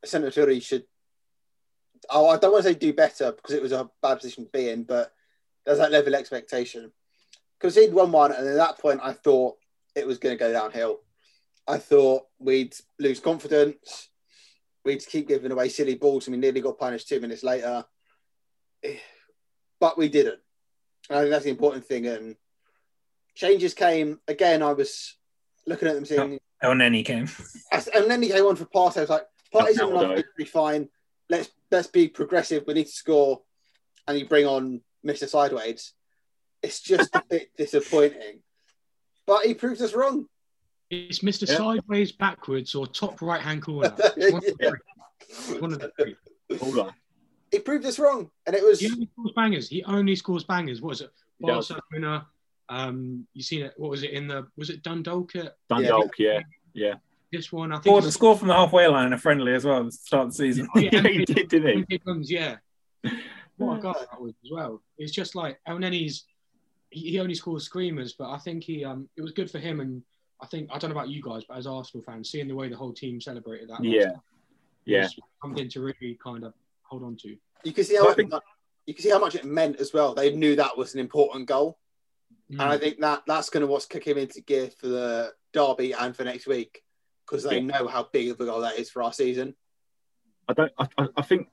midfielder 0.05 0.62
should. 0.63 0.86
Oh, 2.10 2.29
I 2.29 2.38
don't 2.38 2.53
want 2.53 2.63
to 2.63 2.69
say 2.69 2.79
do 2.79 2.93
better 2.93 3.34
because 3.34 3.53
it 3.53 3.62
was 3.62 3.74
a 3.74 3.89
bad 4.01 4.15
position 4.15 4.46
to 4.46 4.50
be 4.51 4.69
in, 4.69 4.84
but 4.84 5.12
there's 5.65 5.79
that 5.79 5.91
level 5.91 6.13
of 6.13 6.19
expectation. 6.19 6.91
Conceded 7.59 7.93
one 7.93 8.11
one, 8.11 8.31
and 8.31 8.47
at 8.47 8.55
that 8.55 8.79
point, 8.79 9.01
I 9.03 9.13
thought 9.13 9.57
it 9.95 10.07
was 10.07 10.17
going 10.17 10.37
to 10.37 10.39
go 10.39 10.51
downhill. 10.51 10.99
I 11.67 11.77
thought 11.77 12.23
we'd 12.39 12.73
lose 12.99 13.19
confidence. 13.19 14.09
We'd 14.85 15.05
keep 15.05 15.27
giving 15.27 15.51
away 15.51 15.69
silly 15.69 15.95
balls, 15.95 16.27
and 16.27 16.35
we 16.35 16.39
nearly 16.39 16.61
got 16.61 16.79
punished 16.79 17.09
two 17.09 17.19
minutes 17.19 17.43
later. 17.43 17.85
But 19.79 19.97
we 19.97 20.07
didn't. 20.09 20.39
And 21.09 21.19
I 21.19 21.21
think 21.21 21.31
that's 21.31 21.43
the 21.43 21.51
important 21.51 21.85
thing. 21.85 22.07
And 22.07 22.35
changes 23.35 23.73
came 23.73 24.19
again. 24.27 24.63
I 24.63 24.73
was 24.73 25.15
looking 25.67 25.87
at 25.87 25.95
them 25.95 26.05
saying, 26.05 26.39
oh, 26.63 26.67
Elneny 26.69 27.05
came. 27.05 27.27
and 27.71 28.09
then 28.09 28.21
he 28.21 28.29
came 28.29 28.45
on 28.45 28.55
for 28.55 28.65
Partey. 28.65 28.97
I 28.97 29.01
was 29.01 29.09
like, 29.09 29.25
Partey's 29.53 29.77
That 29.77 29.87
in 29.87 29.93
will 29.93 30.01
enough 30.01 30.17
to 30.17 30.25
be 30.37 30.45
fine. 30.45 30.89
Let's 31.29 31.49
let's 31.71 31.87
be 31.87 32.07
progressive. 32.07 32.63
We 32.65 32.73
need 32.73 32.87
to 32.87 32.91
score, 32.91 33.41
and 34.07 34.17
you 34.17 34.27
bring 34.27 34.45
on 34.45 34.81
Mr. 35.05 35.27
Sideways. 35.27 35.93
It's 36.61 36.81
just 36.81 37.15
a 37.15 37.23
bit 37.29 37.51
disappointing, 37.57 38.39
but 39.25 39.45
he 39.45 39.53
proved 39.53 39.81
us 39.81 39.93
wrong. 39.93 40.25
It's 40.89 41.19
Mr. 41.19 41.47
Yeah. 41.47 41.57
Sideways 41.57 42.11
backwards 42.11 42.75
or 42.75 42.87
top 42.87 43.21
right 43.21 43.41
hand 43.41 43.61
corner. 43.61 43.89
One 44.17 44.41
Yeah. 44.59 44.69
three. 45.47 45.59
One 45.59 45.73
of 45.73 45.79
the 45.79 45.91
three. 45.99 46.15
Hold 46.59 46.79
on. 46.79 46.93
He 47.51 47.59
proved 47.59 47.85
us 47.85 47.97
wrong, 47.99 48.29
and 48.45 48.55
it 48.55 48.63
was 48.63 48.79
He 48.79 48.87
only 48.91 49.07
scores 49.13 49.31
bangers. 49.35 49.69
He 49.69 49.83
only 49.83 50.15
scores 50.15 50.43
bangers. 50.43 50.81
What 50.81 50.89
was 50.89 51.01
it? 51.01 51.11
Barcelona. 51.39 52.27
Um, 52.67 53.25
you 53.33 53.41
seen 53.41 53.63
it? 53.63 53.73
What 53.77 53.89
was 53.91 54.03
it 54.03 54.11
in 54.11 54.27
the? 54.27 54.47
Was 54.57 54.69
it 54.69 54.83
Dundalk? 54.83 55.31
Dundalk, 55.69 56.19
yeah. 56.19 56.41
Yeah. 56.73 56.95
This 57.31 57.51
one, 57.51 57.71
I 57.71 57.75
think. 57.75 57.85
Scored, 57.85 57.99
it's- 58.03 58.13
scored 58.15 58.39
from 58.39 58.47
the 58.49 58.55
halfway 58.55 58.87
line 58.87 59.07
in 59.07 59.13
a 59.13 59.17
friendly 59.17 59.53
as 59.53 59.63
well 59.65 59.79
at 59.79 59.85
the 59.85 59.91
start 59.91 60.25
of 60.27 60.31
the 60.31 60.35
season. 60.35 60.67
Oh, 60.75 60.79
yeah, 60.79 60.89
Yeah, 60.93 61.01
he 61.07 61.25
did, 61.25 61.47
didn't 61.47 61.77
he? 61.89 61.97
Big 61.97 62.01
yeah. 62.29 62.57
What 63.57 63.79
a 63.79 63.81
guy 63.81 63.93
that 63.93 64.19
was 64.21 64.33
as 64.43 64.51
well. 64.51 64.81
It's 64.97 65.11
just 65.11 65.35
like 65.35 65.59
Elneny's. 65.67 66.25
He, 66.89 67.12
he 67.12 67.19
only 67.19 67.36
scores 67.36 67.63
screamers, 67.65 68.13
but 68.13 68.29
I 68.29 68.38
think 68.38 68.63
he 68.63 68.84
um 68.86 69.08
it 69.15 69.22
was 69.22 69.31
good 69.31 69.50
for 69.51 69.60
him, 69.60 69.79
and 69.79 70.01
I 70.41 70.48
think 70.48 70.69
I 70.72 70.77
don't 70.79 70.89
know 70.89 70.96
about 70.96 71.10
you 71.10 71.22
guys, 71.22 71.43
but 71.48 71.58
as 71.58 71.67
Arsenal 71.67 72.03
fans, 72.03 72.29
seeing 72.29 72.48
the 72.48 72.55
way 72.55 72.69
the 72.69 72.77
whole 72.77 72.93
team 72.93 73.19
celebrated 73.22 73.69
that, 73.69 73.74
last 73.81 73.84
Yeah. 73.84 74.05
night, 74.05 74.15
Yeah. 74.86 75.01
was 75.03 75.19
something 75.43 75.69
to 75.69 75.81
really 75.81 76.17
kind 76.24 76.43
of 76.43 76.53
hold 76.84 77.03
on 77.03 77.15
to. 77.17 77.38
you 77.65 77.74
can 77.74 77.84
see 77.84 77.96
how 77.98 78.13
think- 78.13 78.34
you 78.86 78.93
can 78.93 79.03
see 79.03 79.10
how 79.12 79.19
much 79.19 79.36
it 79.36 79.46
meant 79.46 79.75
as 79.79 79.93
well. 79.93 80.15
They 80.15 80.34
knew 80.36 80.55
that 80.55 80.75
was 80.77 80.93
an 80.96 81.00
important 81.00 81.46
goal, 81.48 81.77
Mm. 82.50 82.53
and 82.53 82.62
I 82.63 82.77
think 82.77 83.00
that 83.01 83.24
that's 83.27 83.50
going 83.51 83.62
to 83.62 83.67
what's 83.67 83.86
kick 83.86 84.05
him 84.08 84.17
into 84.17 84.41
gear 84.41 84.72
for 84.72 84.88
the 84.88 85.34
derby 85.53 85.91
and 85.93 86.15
for 86.15 86.24
next 86.24 86.48
week 86.48 86.84
because 87.25 87.43
they 87.43 87.60
know 87.62 87.88
how 87.88 88.03
big 88.12 88.29
of 88.29 88.39
a 88.39 88.46
goal 88.46 88.62
that 88.62 88.79
is 88.79 88.89
for 88.89 89.03
our 89.03 89.13
season. 89.13 89.55
I 90.48 90.53
don't. 90.53 90.72
I, 90.79 90.88
I- 90.98 91.10
I 91.17 91.22
think. 91.22 91.50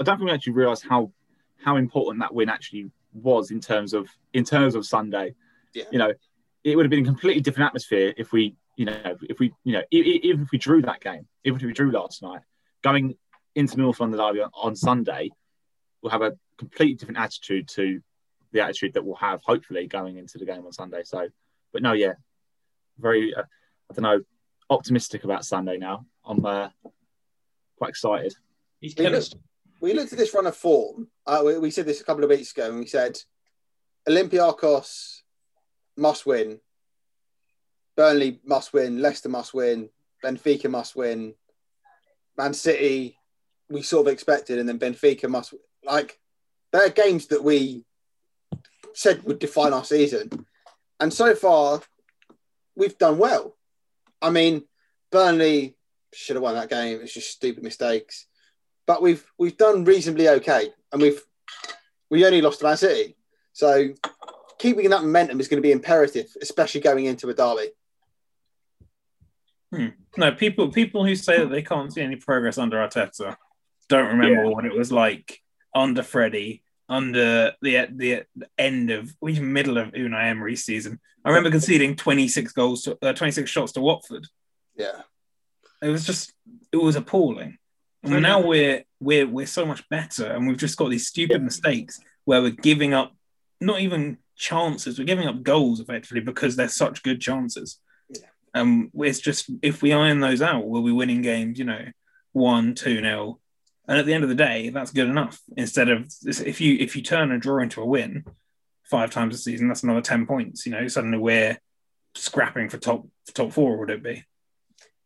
I 0.00 0.04
don't 0.04 0.18
think 0.18 0.28
we 0.28 0.34
actually 0.34 0.52
realise 0.54 0.82
how 0.82 1.12
how 1.56 1.76
important 1.76 2.20
that 2.20 2.34
win 2.34 2.50
actually 2.50 2.90
was 3.14 3.50
in 3.50 3.60
terms 3.60 3.94
of 3.94 4.08
in 4.32 4.44
terms 4.44 4.74
of 4.74 4.84
Sunday. 4.84 5.34
Yeah. 5.72 5.84
You 5.90 5.98
know, 5.98 6.12
it 6.62 6.76
would 6.76 6.84
have 6.84 6.90
been 6.90 7.02
a 7.02 7.06
completely 7.06 7.40
different 7.40 7.68
atmosphere 7.68 8.12
if 8.16 8.32
we, 8.32 8.54
you 8.76 8.84
know, 8.84 9.16
if 9.22 9.38
we, 9.38 9.52
you 9.64 9.72
know, 9.72 9.82
even 9.90 10.42
if 10.42 10.50
we 10.52 10.58
drew 10.58 10.82
that 10.82 11.00
game, 11.00 11.26
even 11.44 11.58
if 11.58 11.64
we 11.64 11.72
drew 11.72 11.90
last 11.90 12.22
night, 12.22 12.42
going 12.82 13.16
into 13.54 13.76
North 13.76 14.00
London 14.00 14.18
Derby 14.18 14.40
on, 14.40 14.50
on 14.54 14.76
Sunday, 14.76 15.30
we'll 16.02 16.10
have 16.10 16.22
a 16.22 16.36
completely 16.58 16.94
different 16.94 17.18
attitude 17.18 17.68
to 17.68 18.00
the 18.52 18.60
attitude 18.60 18.94
that 18.94 19.04
we'll 19.04 19.16
have 19.16 19.40
hopefully 19.42 19.86
going 19.86 20.16
into 20.16 20.38
the 20.38 20.46
game 20.46 20.64
on 20.64 20.72
Sunday. 20.72 21.02
So, 21.04 21.28
but 21.72 21.82
no, 21.82 21.92
yeah, 21.92 22.14
very. 22.98 23.34
Uh, 23.34 23.42
I 23.90 23.94
don't 23.94 24.02
know, 24.02 24.20
optimistic 24.70 25.24
about 25.24 25.44
Sunday 25.44 25.76
now. 25.76 26.06
I'm 26.24 26.44
uh, 26.44 26.68
quite 27.76 27.90
excited. 27.90 28.34
He's 28.80 28.94
chemistry. 28.94 29.40
We 29.84 29.92
looked 29.92 30.12
at 30.12 30.18
this 30.18 30.32
run 30.32 30.46
of 30.46 30.56
form. 30.56 31.08
Uh, 31.26 31.42
we, 31.44 31.58
we 31.58 31.70
said 31.70 31.84
this 31.84 32.00
a 32.00 32.04
couple 32.04 32.24
of 32.24 32.30
weeks 32.30 32.52
ago, 32.52 32.70
and 32.70 32.78
we 32.78 32.86
said 32.86 33.20
Olympiacos 34.08 35.20
must 35.94 36.24
win, 36.24 36.58
Burnley 37.94 38.40
must 38.46 38.72
win, 38.72 39.02
Leicester 39.02 39.28
must 39.28 39.52
win, 39.52 39.90
Benfica 40.24 40.70
must 40.70 40.96
win, 40.96 41.34
Man 42.38 42.54
City 42.54 43.18
we 43.68 43.82
sort 43.82 44.06
of 44.06 44.12
expected, 44.12 44.58
and 44.58 44.66
then 44.66 44.78
Benfica 44.78 45.28
must 45.28 45.52
like 45.84 46.18
they're 46.72 46.88
games 46.88 47.26
that 47.26 47.44
we 47.44 47.84
said 48.94 49.22
would 49.24 49.38
define 49.38 49.74
our 49.74 49.84
season, 49.84 50.46
and 50.98 51.12
so 51.12 51.34
far 51.34 51.82
we've 52.74 52.96
done 52.96 53.18
well. 53.18 53.54
I 54.22 54.30
mean, 54.30 54.64
Burnley 55.12 55.76
should 56.14 56.36
have 56.36 56.42
won 56.42 56.54
that 56.54 56.70
game. 56.70 57.00
It's 57.02 57.12
just 57.12 57.32
stupid 57.32 57.62
mistakes 57.62 58.28
but 58.86 59.02
we've 59.02 59.24
we've 59.38 59.56
done 59.56 59.84
reasonably 59.84 60.28
okay, 60.28 60.70
and 60.92 61.00
we've 61.02 61.20
we 62.10 62.24
only 62.26 62.40
lost 62.42 62.60
to 62.60 62.64
Man 62.66 62.76
City, 62.76 63.16
so 63.52 63.88
keeping 64.58 64.88
that 64.90 65.02
momentum 65.02 65.40
is 65.40 65.48
going 65.48 65.58
to 65.62 65.66
be 65.66 65.72
imperative, 65.72 66.26
especially 66.40 66.80
going 66.80 67.06
into 67.06 67.28
a 67.28 67.34
derby. 67.34 67.68
No, 70.16 70.30
people 70.32 70.70
people 70.70 71.04
who 71.04 71.16
say 71.16 71.38
that 71.38 71.50
they 71.50 71.62
can't 71.62 71.92
see 71.92 72.00
any 72.00 72.14
progress 72.16 72.58
under 72.58 72.76
Arteta 72.76 73.34
don't 73.88 74.06
remember 74.08 74.44
Yeah. 74.44 74.48
what 74.50 74.64
it 74.64 74.72
was 74.72 74.92
like 74.92 75.40
under 75.74 76.04
Freddie, 76.04 76.62
under 76.88 77.54
the 77.60 77.88
the 77.92 78.24
end 78.56 78.90
of 78.92 79.12
even 79.28 79.52
middle 79.52 79.76
of 79.78 79.88
Unai 79.92 80.26
Emery's 80.30 80.64
season. 80.64 81.00
I 81.24 81.30
remember 81.30 81.50
conceding 81.50 81.96
26 81.96 82.52
goals 82.52 82.82
to 82.82 82.96
uh, 83.02 83.14
26 83.14 83.50
shots 83.50 83.72
to 83.72 83.80
Watford. 83.80 84.26
Yeah, 84.76 85.00
It 85.82 85.88
was 85.88 86.04
just 86.06 86.32
it 86.70 86.76
was 86.76 86.94
appalling. 86.94 87.58
And 88.04 88.22
now 88.22 88.40
we're 88.40 88.84
we're 89.00 89.26
we're 89.26 89.46
so 89.46 89.64
much 89.64 89.88
better, 89.88 90.26
and 90.26 90.46
we've 90.46 90.56
just 90.56 90.76
got 90.76 90.90
these 90.90 91.06
stupid 91.06 91.42
mistakes 91.42 92.00
where 92.24 92.42
we're 92.42 92.50
giving 92.50 92.94
up 92.94 93.12
not 93.60 93.80
even 93.80 94.18
chances, 94.36 94.98
we're 94.98 95.04
giving 95.04 95.26
up 95.26 95.42
goals 95.42 95.80
effectively 95.80 96.20
because 96.20 96.56
they're 96.56 96.68
such 96.68 97.02
good 97.02 97.20
chances. 97.20 97.80
Yeah. 98.08 98.26
Um, 98.54 98.90
it's 98.94 99.20
just 99.20 99.50
if 99.62 99.82
we 99.82 99.92
iron 99.92 100.20
those 100.20 100.42
out, 100.42 100.66
we'll 100.66 100.82
be 100.82 100.92
winning 100.92 101.22
games, 101.22 101.58
you 101.58 101.64
know, 101.64 101.86
one, 102.32 102.74
two 102.74 103.00
nil, 103.00 103.40
and 103.88 103.98
at 103.98 104.06
the 104.06 104.14
end 104.14 104.24
of 104.24 104.28
the 104.28 104.34
day, 104.34 104.68
that's 104.68 104.92
good 104.92 105.08
enough. 105.08 105.40
Instead 105.56 105.88
of 105.88 106.12
if 106.24 106.60
you 106.60 106.76
if 106.78 106.96
you 106.96 107.02
turn 107.02 107.32
a 107.32 107.38
draw 107.38 107.62
into 107.62 107.80
a 107.80 107.86
win 107.86 108.24
five 108.84 109.10
times 109.10 109.34
a 109.34 109.38
season, 109.38 109.68
that's 109.68 109.82
another 109.82 110.02
ten 110.02 110.26
points. 110.26 110.66
You 110.66 110.72
know, 110.72 110.88
suddenly 110.88 111.18
we're 111.18 111.58
scrapping 112.14 112.68
for 112.68 112.78
top 112.78 113.06
for 113.26 113.32
top 113.32 113.52
four. 113.52 113.78
Would 113.78 113.90
it 113.90 114.02
be? 114.02 114.24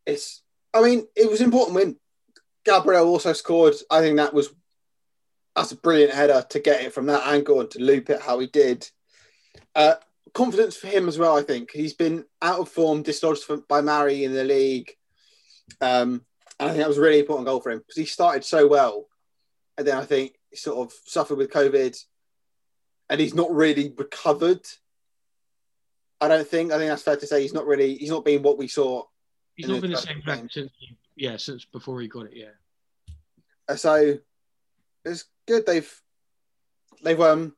it's. 0.09 0.43
I 0.73 0.81
mean, 0.81 1.07
it 1.15 1.29
was 1.29 1.41
an 1.41 1.45
important 1.45 1.75
win. 1.75 1.95
Gabriel 2.69 3.07
also 3.07 3.33
scored. 3.33 3.75
I 3.89 4.01
think 4.01 4.17
that 4.17 4.33
was 4.33 4.53
that's 5.55 5.71
a 5.71 5.77
brilliant 5.77 6.13
header 6.13 6.45
to 6.49 6.59
get 6.59 6.83
it 6.83 6.93
from 6.93 7.07
that 7.07 7.27
angle 7.27 7.59
and 7.59 7.71
to 7.71 7.79
loop 7.79 8.09
it 8.09 8.21
how 8.21 8.39
he 8.39 8.47
did. 8.47 8.87
Uh, 9.75 9.95
confidence 10.33 10.77
for 10.77 10.87
him 10.87 11.07
as 11.07 11.17
well. 11.17 11.37
I 11.37 11.41
think 11.41 11.71
he's 11.71 11.93
been 11.93 12.25
out 12.41 12.59
of 12.59 12.69
form, 12.69 13.03
dislodged 13.03 13.43
from, 13.43 13.65
by 13.67 13.81
Marí 13.81 14.21
in 14.21 14.33
the 14.33 14.43
league, 14.43 14.91
um, 15.81 16.23
and 16.59 16.69
I 16.69 16.71
think 16.71 16.77
that 16.77 16.87
was 16.87 16.97
a 16.97 17.01
really 17.01 17.19
important 17.19 17.47
goal 17.47 17.59
for 17.59 17.71
him 17.71 17.79
because 17.79 17.97
he 17.97 18.05
started 18.05 18.43
so 18.43 18.67
well, 18.67 19.07
and 19.77 19.87
then 19.87 19.97
I 19.97 20.05
think 20.05 20.35
he 20.51 20.57
sort 20.57 20.77
of 20.77 20.93
suffered 21.05 21.37
with 21.37 21.51
COVID, 21.51 21.97
and 23.09 23.19
he's 23.19 23.33
not 23.33 23.53
really 23.53 23.93
recovered. 23.97 24.61
I 26.21 26.27
don't 26.27 26.47
think. 26.47 26.71
I 26.71 26.77
think 26.77 26.89
that's 26.89 27.03
fair 27.03 27.17
to 27.17 27.27
say. 27.27 27.41
He's 27.41 27.53
not 27.53 27.65
really. 27.65 27.95
He's 27.95 28.11
not 28.11 28.25
been 28.25 28.43
what 28.43 28.57
we 28.57 28.67
saw 28.67 29.03
He's 29.59 29.67
not 29.67 29.81
been 29.81 29.91
the 29.91 29.97
same 29.97 30.21
player 30.21 30.47
since 30.49 30.71
yeah 31.19 31.37
since 31.37 31.65
before 31.65 31.99
he 32.01 32.07
got 32.07 32.25
it. 32.27 32.33
Yeah. 32.35 32.55
Uh, 33.67 33.75
So 33.75 34.17
it's 35.05 35.25
good. 35.47 35.65
They've 35.65 36.01
they've 37.03 37.19
um 37.21 37.55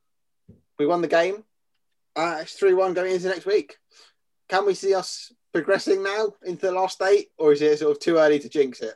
we 0.78 0.86
won 0.86 1.00
the 1.02 1.08
game. 1.08 1.44
Uh, 2.14 2.38
it's 2.42 2.54
three 2.54 2.74
one 2.74 2.92
going 2.94 3.12
into 3.12 3.28
next 3.28 3.46
week. 3.46 3.76
Can 4.48 4.66
we 4.66 4.74
see 4.74 4.94
us 4.94 5.32
progressing 5.52 6.02
now 6.02 6.34
into 6.44 6.66
the 6.66 6.72
last 6.72 7.00
eight, 7.02 7.28
or 7.38 7.52
is 7.52 7.62
it 7.62 7.78
sort 7.78 7.92
of 7.92 8.00
too 8.00 8.16
early 8.18 8.38
to 8.38 8.48
jinx 8.48 8.80
it? 8.80 8.94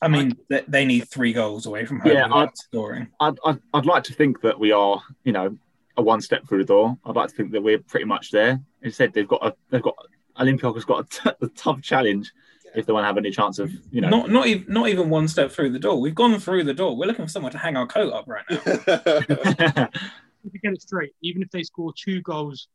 I 0.00 0.06
mean, 0.06 0.36
they, 0.48 0.62
they 0.68 0.84
need 0.84 1.08
three 1.08 1.32
goals 1.32 1.66
away 1.66 1.84
from 1.84 1.98
home 1.98 2.12
Yeah, 2.12 2.28
I'd- 2.32 2.52
scoring. 2.54 3.08
I'd, 3.18 3.36
I'd, 3.44 3.58
I'd 3.74 3.86
like 3.86 4.04
to 4.04 4.12
think 4.14 4.40
that 4.42 4.56
we 4.58 4.70
are, 4.70 5.02
you 5.24 5.32
know, 5.32 5.56
a 5.96 6.02
one 6.02 6.20
step 6.20 6.46
through 6.46 6.58
the 6.58 6.64
door. 6.64 6.96
I'd 7.04 7.16
like 7.16 7.30
to 7.30 7.34
think 7.34 7.50
that 7.50 7.62
we're 7.62 7.80
pretty 7.80 8.04
much 8.06 8.30
there. 8.30 8.60
Instead, 8.82 9.12
they've 9.12 9.26
got 9.26 9.44
a, 9.44 9.56
they've 9.70 9.82
got 9.82 9.96
Olympiacos 10.38 10.86
got 10.86 11.00
a, 11.04 11.08
t- 11.32 11.36
a 11.46 11.48
tough 11.48 11.82
challenge 11.82 12.32
if 12.78 12.86
they 12.86 12.92
want 12.92 13.02
to 13.04 13.06
have 13.08 13.18
any 13.18 13.30
chance 13.30 13.58
of, 13.58 13.72
you 13.90 14.00
know, 14.00 14.08
Not 14.08 14.30
not 14.30 14.46
even 14.46 14.72
not 14.72 14.88
even 14.88 15.10
one 15.10 15.28
step 15.28 15.50
through 15.50 15.70
the 15.70 15.78
door. 15.78 16.00
We've 16.00 16.14
gone 16.14 16.38
through 16.38 16.64
the 16.64 16.74
door. 16.74 16.96
We're 16.96 17.06
looking 17.06 17.24
for 17.24 17.30
somewhere 17.30 17.52
to 17.52 17.58
hang 17.58 17.76
our 17.76 17.86
coat 17.86 18.12
up 18.12 18.26
right 18.28 18.44
now. 18.48 18.58
If 18.66 19.88
we 20.52 20.58
get 20.60 20.72
it 20.72 20.82
straight, 20.82 21.12
even 21.22 21.42
if 21.42 21.50
they 21.50 21.62
score 21.62 21.92
two 21.96 22.22
goals 22.22 22.68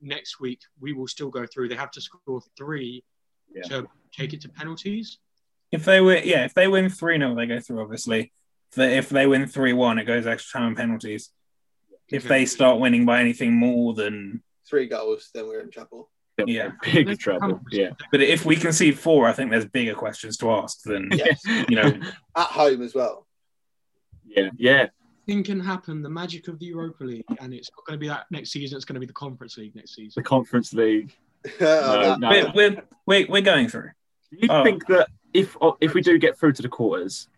next 0.00 0.38
week, 0.40 0.60
we 0.80 0.92
will 0.92 1.06
still 1.08 1.30
go 1.30 1.46
through. 1.46 1.68
They 1.68 1.74
have 1.76 1.90
to 1.92 2.00
score 2.00 2.40
three 2.56 3.02
Yeah. 3.54 3.62
to 3.68 3.86
take 4.12 4.32
it 4.34 4.42
to 4.42 4.48
penalties. 4.48 5.18
if 5.72 5.84
they 5.84 6.00
win, 6.00 6.22
yeah, 6.24 6.44
if 6.44 6.54
they 6.54 6.68
win 6.68 6.88
three 6.90 7.18
0 7.18 7.34
they 7.34 7.46
go 7.46 7.60
through. 7.60 7.80
Obviously, 7.80 8.32
if 8.70 8.76
they, 8.76 8.98
if 8.98 9.08
they 9.08 9.26
win 9.26 9.46
three 9.46 9.72
one, 9.72 9.98
it 9.98 10.04
goes 10.04 10.26
extra 10.26 10.60
time 10.60 10.68
and 10.68 10.76
penalties. 10.76 11.30
If 12.08 12.24
they 12.28 12.44
start 12.46 12.78
winning 12.78 13.04
by 13.04 13.20
anything 13.20 13.54
more 13.54 13.94
than, 13.94 14.42
Three 14.68 14.86
goals, 14.86 15.30
then 15.32 15.46
we're 15.48 15.60
in 15.60 15.70
trouble. 15.70 16.10
Yeah. 16.46 16.70
big 16.82 17.18
trouble. 17.18 17.60
Yeah. 17.70 17.90
but 18.10 18.20
if 18.20 18.44
we 18.44 18.56
concede 18.56 18.98
four, 18.98 19.26
I 19.26 19.32
think 19.32 19.50
there's 19.50 19.66
bigger 19.66 19.94
questions 19.94 20.36
to 20.38 20.50
ask 20.50 20.82
than 20.82 21.08
Yes, 21.12 21.42
you 21.68 21.76
know. 21.76 21.86
at 22.36 22.46
home 22.46 22.82
as 22.82 22.94
well. 22.94 23.26
Yeah, 24.26 24.50
yeah. 24.56 24.86
Thing 25.26 25.42
can 25.42 25.60
happen. 25.60 26.02
The 26.02 26.10
magic 26.10 26.46
of 26.48 26.58
the 26.58 26.66
Europa 26.66 27.04
League, 27.04 27.24
and 27.40 27.52
it's 27.52 27.70
not 27.76 27.84
going 27.86 27.98
to 27.98 28.00
be 28.00 28.08
that 28.08 28.26
next 28.30 28.50
season. 28.50 28.76
It's 28.76 28.84
going 28.84 28.94
to 28.94 29.00
be 29.00 29.06
the 29.06 29.12
Conference 29.12 29.56
League 29.56 29.74
next 29.74 29.94
season. 29.94 30.12
The 30.14 30.22
Conference 30.28 30.72
League. 30.72 31.14
Oh, 31.60 32.16
no. 32.18 32.28
We're, 32.28 32.52
we're, 32.54 32.82
we're, 33.06 33.26
we're 33.28 33.40
going 33.42 33.68
through. 33.68 33.90
Do 34.32 34.38
you 34.40 34.48
Oh. 34.50 34.64
think 34.64 34.84
that 34.88 35.08
if 35.32 35.56
uh, 35.62 35.72
if 35.80 35.94
we 35.94 36.00
do 36.00 36.18
get 36.18 36.36
through 36.36 36.54
to 36.54 36.62
the 36.62 36.68
quarters, 36.68 37.28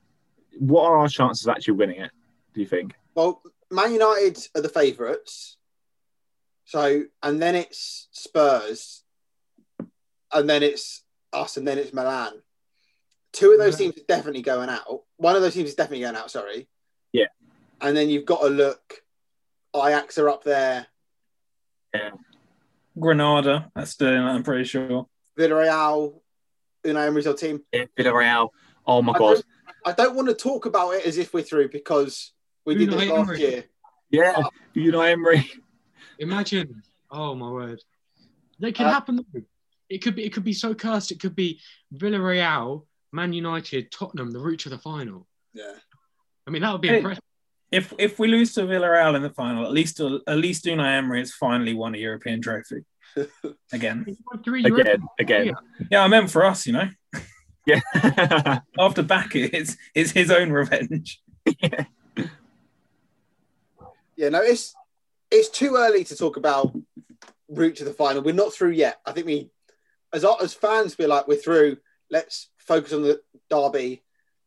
what 0.59 0.85
are 0.85 0.97
our 0.97 1.09
chances 1.09 1.47
of 1.47 1.50
actually 1.55 1.75
winning 1.75 2.00
it? 2.00 2.11
Do 2.55 2.61
you 2.62 2.67
think? 2.67 2.95
Well, 3.14 3.43
Man 3.71 3.93
United 3.93 4.38
are 4.55 4.62
the 4.62 4.69
favourites. 4.71 5.58
So, 6.69 7.05
and 7.23 7.41
then 7.41 7.55
it's 7.55 8.09
Spurs, 8.13 9.03
and 10.31 10.51
then 10.51 10.63
it's 10.63 11.03
us, 11.33 11.57
and 11.57 11.67
then 11.67 11.79
it's 11.79 11.95
Milan. 11.95 12.43
Two 13.33 13.53
of 13.53 13.59
those 13.59 13.77
teams 13.77 13.97
are 13.97 14.05
definitely 14.07 14.43
going 14.43 14.69
out. 14.69 15.05
One 15.17 15.35
of 15.35 15.41
those 15.41 15.55
teams 15.55 15.71
is 15.71 15.75
definitely 15.75 16.01
going 16.05 16.17
out. 16.17 16.31
Sorry. 16.31 16.69
Yeah. 17.11 17.29
And 17.81 17.97
then 17.97 18.11
you've 18.11 18.27
got 18.27 18.43
to 18.43 18.49
look. 18.49 18.97
Ajax 19.75 20.19
are 20.19 20.29
up 20.29 20.45
there. 20.45 20.87
Yeah. 21.95 22.11
Granada, 23.01 23.73
that's 23.75 23.93
still 23.93 24.13
in, 24.13 24.21
I'm 24.21 24.43
pretty 24.43 24.65
sure. 24.65 25.07
Villarreal, 25.39 26.21
Unai 26.85 27.07
Emery's 27.07 27.27
old 27.27 27.39
team. 27.39 27.63
Yeah, 27.73 27.85
Villarreal. 27.99 28.51
Oh 28.87 29.01
my 29.01 29.15
I 29.15 29.19
god. 29.19 29.35
don't, 29.35 29.47
I 29.87 29.93
don't 29.93 30.17
want 30.17 30.29
to 30.29 30.35
talk 30.35 30.67
about 30.67 30.91
it 30.97 31.07
as 31.07 31.17
if 31.17 31.33
we're 31.33 31.43
through 31.43 31.71
because 31.71 32.33
we 32.67 32.75
did 32.75 32.91
this 32.91 33.09
last 33.09 33.31
Emery. 33.31 33.41
year. 33.41 33.65
Yeah, 34.11 34.35
oh. 34.37 34.51
Unai 34.77 35.13
Emery. 35.13 35.51
Imagine. 36.19 36.83
Oh 37.11 37.35
my 37.35 37.51
word. 37.51 37.83
That 38.61 38.75
could 38.75 38.87
Uh, 38.87 38.93
happen. 38.93 39.25
It 39.89 39.99
could 40.03 40.15
be. 40.17 40.25
It 40.25 40.33
could 40.33 40.45
be 40.45 40.53
so 40.53 40.75
cursed. 40.75 41.13
It 41.13 41.21
could 41.21 41.35
be 41.37 41.61
Villarreal, 41.95 42.87
Man 43.13 43.33
United, 43.33 43.91
Tottenham, 43.91 44.31
the 44.33 44.39
route 44.41 44.61
to 44.61 44.69
the 44.69 44.79
final. 44.79 45.27
Yeah. 45.55 45.75
I 46.47 46.51
mean, 46.51 46.63
that 46.63 46.73
would 46.73 46.81
be 46.83 46.89
Hey. 46.89 46.99
impressive. 46.99 47.23
If 47.71 47.93
if 47.99 48.19
we 48.19 48.29
lose 48.29 48.55
to 48.55 48.63
Villarreal 48.63 49.15
in 49.17 49.23
the 49.23 49.31
final, 49.31 49.65
at 49.67 49.73
least 49.73 50.01
at 50.01 50.39
least 50.39 50.65
Unai 50.65 50.97
Emery 50.99 51.19
has 51.21 51.33
finally 51.33 51.75
won 51.75 51.95
a 51.95 51.99
European 51.99 52.41
trophy 52.41 52.85
again. 53.73 54.05
He's 54.07 54.17
won 54.27 54.65
Again, 54.65 55.03
again. 55.19 55.55
Yeah, 55.91 56.03
I 56.03 56.09
meant 56.09 56.31
for 56.31 56.45
us, 56.45 56.67
you 56.67 56.73
know. 56.73 56.89
Yeah. 57.67 57.81
After 58.79 59.03
back, 59.03 59.35
it's 59.37 59.77
it's 59.95 60.11
his 60.13 60.31
own 60.31 60.51
revenge. 60.51 61.21
Yeah, 64.17 64.31
no, 64.31 64.41
it's 64.43 64.75
it's 65.31 65.49
too 65.49 65.77
early 65.77 66.05
to 66.05 66.17
talk 66.17 66.37
about 66.37 66.75
route 67.49 67.77
to 67.77 67.85
the 67.85 67.93
final. 67.93 68.23
We're 68.23 68.35
not 68.35 68.53
through 68.53 68.71
yet. 68.71 69.01
I 69.05 69.13
think 69.13 69.27
we, 69.27 69.51
as 70.13 70.25
as 70.25 70.55
fans, 70.55 70.97
we're 70.99 71.09
like 71.09 71.29
we're 71.29 71.37
through. 71.37 71.79
Let's 72.11 72.49
focus 72.59 72.93
on 72.93 73.03
the 73.03 73.21
derby, 73.51 74.03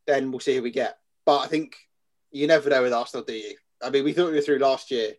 then 0.07 0.31
we'll 0.31 0.39
see 0.39 0.55
who 0.55 0.63
we 0.63 0.71
get. 0.71 0.97
But 1.25 1.39
I 1.39 1.47
think 1.47 1.75
you 2.31 2.47
never 2.47 2.69
know 2.69 2.83
with 2.83 2.93
Arsenal, 2.93 3.25
do 3.25 3.33
you? 3.33 3.55
I 3.83 3.89
mean, 3.89 4.03
we 4.03 4.13
thought 4.13 4.29
we 4.29 4.35
were 4.35 4.41
through 4.41 4.59
last 4.59 4.91
year, 4.91 5.13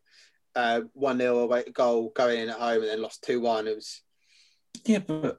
uh, 0.55 0.83
one 0.95 1.19
0 1.19 1.41
away 1.41 1.65
goal 1.73 2.13
going 2.15 2.41
in 2.41 2.49
at 2.49 2.59
home, 2.59 2.81
and 2.83 2.91
then 2.91 3.03
lost 3.03 3.23
two 3.23 3.41
one. 3.41 3.67
It 3.67 3.77
was 3.77 4.03
Yeah, 4.85 4.99
but 4.99 5.39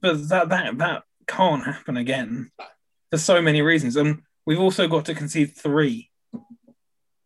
but 0.00 0.28
that 0.28 0.48
that 0.48 0.78
that 0.78 1.02
can't 1.26 1.64
happen 1.64 1.96
again 1.96 2.50
for 3.10 3.18
so 3.18 3.40
many 3.40 3.62
reasons. 3.62 3.96
And 3.96 4.22
we've 4.46 4.60
also 4.60 4.88
got 4.88 5.06
to 5.06 5.14
concede 5.14 5.56
three. 5.56 6.10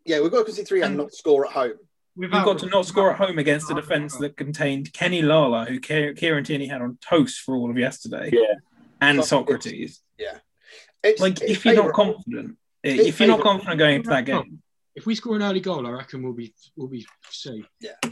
yeah, 0.04 0.20
we've 0.20 0.30
got 0.30 0.38
to 0.38 0.44
concede 0.44 0.68
three 0.68 0.82
and 0.82 0.96
not 0.96 1.12
score 1.12 1.46
at 1.46 1.52
home. 1.52 1.78
We've 2.18 2.30
got 2.32 2.58
to 2.58 2.66
not 2.66 2.84
score 2.84 3.12
at 3.12 3.16
home 3.18 3.38
against 3.38 3.70
a 3.70 3.74
defence 3.74 4.16
that 4.16 4.36
contained 4.36 4.92
Kenny 4.92 5.22
Lala, 5.22 5.66
who 5.66 5.78
Kieran 5.78 6.42
Tierney 6.42 6.66
had 6.66 6.82
on 6.82 6.98
toast 7.00 7.40
for 7.42 7.54
all 7.54 7.70
of 7.70 7.78
yesterday, 7.78 8.30
Yeah. 8.32 8.54
and 9.00 9.24
Socrates. 9.24 10.00
Socrates. 10.18 10.40
It's, 11.04 11.20
Like, 11.20 11.40
it's 11.40 11.42
if 11.42 11.64
you're 11.64 11.74
not 11.76 11.94
favourable. 11.94 12.14
confident, 12.14 12.58
if 12.82 13.20
you're 13.20 13.28
not 13.28 13.40
confident 13.40 13.78
going 13.78 13.96
into 13.96 14.10
that 14.10 14.24
game, 14.26 14.60
If 14.96 15.06
we 15.06 15.14
score 15.14 15.36
an 15.36 15.42
early 15.44 15.60
goal, 15.60 15.86
I 15.86 15.90
reckon 15.90 16.24
we'll 16.24 16.32
be 16.32 16.52
we'll 16.74 16.88
be 16.88 17.06
safe. 17.30 17.64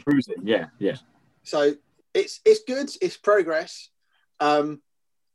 Cruising. 0.04 0.36
Yeah, 0.44 0.66
yeah. 0.78 0.98
So 1.42 1.75
it's 2.14 2.40
it's 2.45 2.60
good. 2.64 2.88
It's 3.02 3.16
progress, 3.16 3.90
um, 4.38 4.80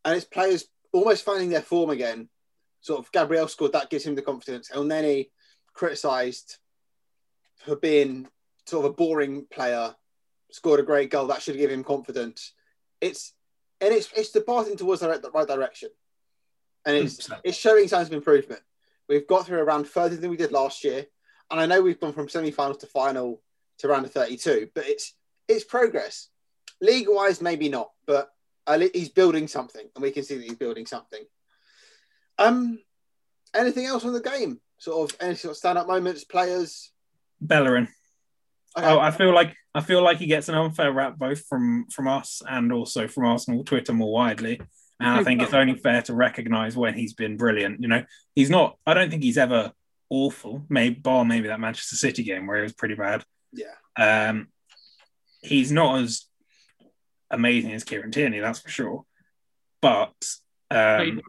and 0.06 0.16
it's 0.16 0.24
players 0.26 0.66
almost 0.94 1.26
finding 1.26 1.50
their 1.50 1.62
form 1.62 1.90
again. 1.90 2.30
Sort 2.80 3.00
of 3.00 3.12
Gabriel 3.12 3.50
scored 3.50 3.74
that 3.74 3.90
gives 3.90 4.06
him 4.06 4.16
the 4.16 4.22
confidence. 4.22 4.70
Elneny 4.70 5.30
criticised 5.74 6.58
for 7.58 7.76
being 7.76 8.30
sort 8.72 8.86
of 8.86 8.92
a 8.92 8.94
boring 8.94 9.46
player, 9.52 9.94
scored 10.50 10.80
a 10.80 10.84
great 10.84 11.12
goal 11.12 11.28
that 11.28 11.42
should 11.42 11.58
give 11.58 11.70
him 11.70 11.84
confidence. 11.84 12.54
It's 13.02 13.34
and 13.82 13.94
it's 13.94 14.10
it's 14.16 14.32
departing 14.32 14.78
towards 14.78 15.02
the 15.02 15.10
right, 15.10 15.22
the 15.22 15.30
right 15.32 15.48
direction, 15.48 15.90
and 16.86 16.96
it's 16.96 17.28
100%. 17.28 17.42
it's 17.44 17.58
showing 17.58 17.90
signs 17.90 18.08
of 18.08 18.14
improvement. 18.14 18.62
We've 19.10 19.28
got 19.28 19.46
through 19.46 19.60
a 19.60 19.66
round 19.66 19.88
further 19.88 20.16
than 20.16 20.30
we 20.30 20.38
did 20.38 20.54
last 20.54 20.86
year, 20.86 21.06
and 21.52 21.60
I 21.60 21.66
know 21.66 21.82
we've 21.82 22.00
gone 22.00 22.14
from 22.14 22.30
semi-finals 22.30 22.78
to 22.78 22.88
final 22.88 23.42
to 23.80 23.90
round 23.90 24.06
of 24.06 24.14
32, 24.14 24.70
but 24.74 24.88
it's 24.88 25.14
it's 25.50 25.66
progress. 25.66 26.30
League 26.80 27.08
wise, 27.10 27.42
maybe 27.42 27.68
not, 27.68 27.92
but 28.08 28.32
he's 28.94 29.10
building 29.10 29.50
something, 29.50 29.86
and 29.96 30.02
we 30.02 30.12
can 30.12 30.24
see 30.24 30.38
that 30.38 30.46
he's 30.46 30.56
building 30.56 30.86
something. 30.86 31.24
Um, 32.40 32.80
anything 33.54 33.86
else 33.86 34.06
on 34.06 34.14
the 34.14 34.22
game? 34.22 34.62
Sort 34.78 35.12
of 35.12 35.18
any 35.20 35.36
sort 35.36 35.52
of 35.52 35.58
stand-up 35.58 35.88
moments, 35.88 36.24
players. 36.24 36.92
Bellerin. 37.42 37.90
Okay. 38.78 38.88
Oh, 38.88 39.00
I 39.00 39.12
feel 39.12 39.34
like 39.34 39.56
I 39.76 39.82
feel 39.82 40.02
like 40.02 40.18
he 40.18 40.28
gets 40.28 40.48
an 40.50 40.56
unfair 40.56 40.92
rap 40.92 41.18
both 41.18 41.46
from 41.48 41.88
from 41.92 42.08
us 42.08 42.42
and 42.50 42.72
also 42.72 43.08
from 43.08 43.26
Arsenal 43.26 43.64
Twitter 43.64 43.94
more 43.94 44.12
widely. 44.12 44.62
And 45.00 45.10
I 45.10 45.24
think 45.24 45.42
it's 45.42 45.54
only 45.54 45.76
fair 45.76 46.04
to 46.04 46.14
recognise 46.14 46.78
when 46.78 46.94
he's 46.94 47.14
been 47.14 47.36
brilliant. 47.36 47.82
You 47.82 47.88
know, 47.88 48.04
he's 48.36 48.52
not. 48.52 48.78
I 48.86 48.94
don't 48.94 49.10
think 49.10 49.24
he's 49.24 49.38
ever 49.38 49.72
awful. 50.10 50.64
Maybe 50.70 50.96
bar 50.96 51.26
maybe 51.26 51.48
that 51.48 51.60
Manchester 51.60 51.96
City 51.96 52.22
game 52.24 52.46
where 52.46 52.58
he 52.58 52.64
was 52.64 52.74
pretty 52.74 52.94
bad. 52.96 53.24
yeah, 53.52 53.74
Um, 54.30 54.50
he's 55.42 55.72
not 55.72 56.02
as 56.02 56.28
amazing 57.32 57.72
as 57.74 57.84
Kieran 57.84 58.12
Tierney, 58.12 58.40
that's 58.42 58.60
for 58.60 58.70
sure. 58.70 59.06
But 59.82 60.14
um, 60.70 61.22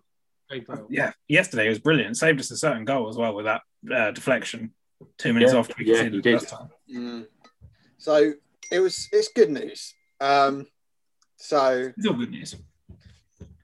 well. 0.68 0.86
yeah, 0.90 1.12
yesterday 1.26 1.62
he 1.64 1.68
was 1.70 1.78
brilliant. 1.78 2.18
Saved 2.18 2.40
us 2.40 2.50
a 2.50 2.56
certain 2.58 2.84
goal 2.84 3.08
as 3.08 3.16
well 3.16 3.34
with 3.34 3.46
that 3.46 3.62
uh, 3.90 4.10
deflection. 4.10 4.74
Two 5.16 5.32
minutes 5.32 5.54
Yeah, 5.54 5.58
after 5.60 5.74
we 5.78 5.86
yeah, 5.86 5.94
conceded 5.94 6.12
he 6.14 6.20
did. 6.20 6.40
first 6.40 6.50
time. 6.52 6.68
Mm. 6.94 7.26
So 8.02 8.32
it 8.72 8.80
was. 8.80 9.08
It's 9.12 9.28
good 9.28 9.50
news. 9.50 9.94
Um, 10.20 10.66
so 11.36 11.92
It's 11.96 12.04
all 12.04 12.14
good 12.14 12.32
news. 12.32 12.56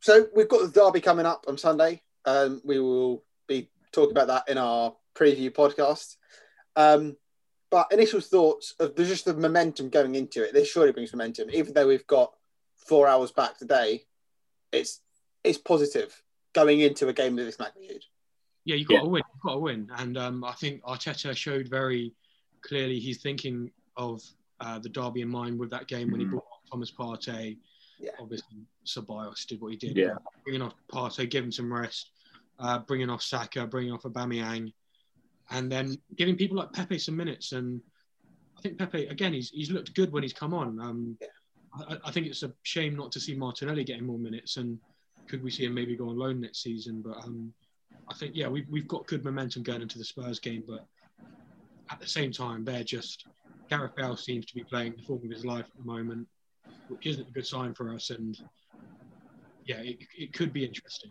So 0.01 0.29
we've 0.33 0.48
got 0.48 0.62
the 0.62 0.81
derby 0.81 1.01
coming 1.01 1.27
up 1.27 1.44
on 1.48 1.59
Sunday. 1.59 2.03
Um, 2.24 2.62
we 2.64 2.79
will 2.79 3.24
be 3.48 3.68
talking 3.90 4.12
about 4.12 4.29
that 4.29 4.48
in 4.48 4.57
our 4.57 4.94
preview 5.16 5.51
podcast. 5.51 6.14
Um, 6.77 7.16
but 7.68 7.88
initial 7.90 8.20
thoughts 8.20 8.77
of 8.79 8.94
there's 8.94 9.09
just 9.09 9.24
the 9.24 9.35
momentum 9.35 9.88
going 9.88 10.14
into 10.14 10.44
it. 10.44 10.55
This 10.55 10.70
surely 10.70 10.92
brings 10.92 11.12
momentum, 11.12 11.51
even 11.51 11.74
though 11.74 11.88
we've 11.88 12.07
got 12.07 12.33
four 12.87 13.09
hours 13.09 13.33
back 13.33 13.59
today. 13.59 14.05
It's 14.70 15.01
it's 15.42 15.59
positive 15.59 16.14
going 16.53 16.79
into 16.79 17.09
a 17.09 17.12
game 17.12 17.37
of 17.40 17.44
this 17.44 17.59
magnitude. 17.59 18.05
Yeah, 18.64 18.77
you 18.77 18.85
got 18.85 18.94
Yeah. 18.94 19.01
to 19.01 19.09
win. 19.09 19.22
You 19.35 19.40
got 19.42 19.55
to 19.55 19.59
win, 19.59 19.90
and 19.96 20.16
um, 20.16 20.44
I 20.44 20.53
think 20.53 20.81
Arteta 20.85 21.37
showed 21.37 21.66
very 21.68 22.14
clearly 22.62 23.01
he's 23.01 23.20
thinking 23.20 23.72
of 23.98 24.22
uh, 24.61 24.78
the 24.78 24.88
derby 24.88 25.20
in 25.20 25.28
mind 25.28 25.58
with 25.58 25.70
that 25.70 25.87
game 25.87 26.11
when 26.11 26.20
he 26.20 26.26
Mhm. 26.26 26.30
brought 26.30 26.44
on 26.50 26.70
Thomas 26.70 26.90
Partey. 26.90 27.58
Yeah. 28.00 28.12
Obviously, 28.18 28.58
Ceballos 28.87 29.44
did 29.46 29.61
what 29.61 29.72
he 29.72 29.76
did. 29.76 29.96
Yeah. 29.96 30.16
bringing 30.44 30.62
off 30.62 30.74
Partey, 30.90 31.28
give 31.28 31.44
him 31.44 31.52
some 31.52 31.72
rest, 31.72 32.11
uh, 32.58 32.78
bringing 32.80 33.11
off 33.11 33.22
Saka, 33.22 33.66
bringing 33.66 33.92
off 33.92 34.02
Aubameyang, 34.04 34.72
and 35.50 35.70
then 35.70 35.96
giving 36.16 36.37
people 36.37 36.56
like 36.56 36.72
Pepe 36.72 36.98
some 36.98 37.16
minutes. 37.16 37.52
And 37.52 37.80
I 38.56 38.61
think 38.62 38.78
Pepe 38.78 39.06
again, 39.06 39.32
he's 39.32 39.50
he's 39.50 39.70
looked 39.70 39.94
good 39.94 40.11
when 40.12 40.22
he's 40.22 40.32
come 40.32 40.54
on. 40.54 40.80
Um, 40.80 41.18
Yeah. 41.20 41.28
I, 41.74 41.98
I 42.06 42.11
think 42.11 42.26
it's 42.26 42.42
a 42.42 42.52
shame 42.62 42.96
not 42.96 43.12
to 43.12 43.20
see 43.20 43.34
Martinelli 43.37 43.84
getting 43.84 44.06
more 44.06 44.18
minutes. 44.18 44.56
And 44.56 44.80
could 45.28 45.42
we 45.42 45.50
see 45.50 45.64
him 45.66 45.74
maybe 45.74 45.94
go 45.96 46.08
on 46.08 46.16
loan 46.16 46.40
next 46.40 46.62
season? 46.62 47.02
But 47.02 47.18
um, 47.24 47.52
I 48.08 48.14
think 48.14 48.34
yeah, 48.34 48.48
we've 48.48 48.68
we've 48.68 48.88
got 48.88 49.06
good 49.06 49.24
momentum 49.24 49.62
going 49.62 49.82
into 49.82 49.98
the 49.98 50.04
Spurs 50.04 50.38
game, 50.40 50.64
but 50.66 50.87
at 51.90 52.00
the 52.00 52.06
same 52.06 52.32
time, 52.32 52.64
they're 52.64 52.84
just 52.84 53.26
Gareth 53.68 53.96
Bale 53.96 54.16
seems 54.16 54.46
to 54.46 54.54
be 54.54 54.64
playing 54.64 54.94
the 54.96 55.02
form 55.02 55.20
of 55.24 55.31
his 55.31 55.44
life 55.44 55.66
at 55.66 55.76
the 55.78 55.85
moment, 55.85 56.26
which 56.88 57.07
isn't 57.07 57.28
a 57.28 57.33
good 57.33 57.46
sign 57.46 57.74
for 57.74 57.94
us. 57.94 58.11
And 58.11 58.37
yeah, 59.64 59.81
it, 59.81 59.98
it 60.16 60.33
could 60.33 60.52
be 60.52 60.64
interesting. 60.64 61.11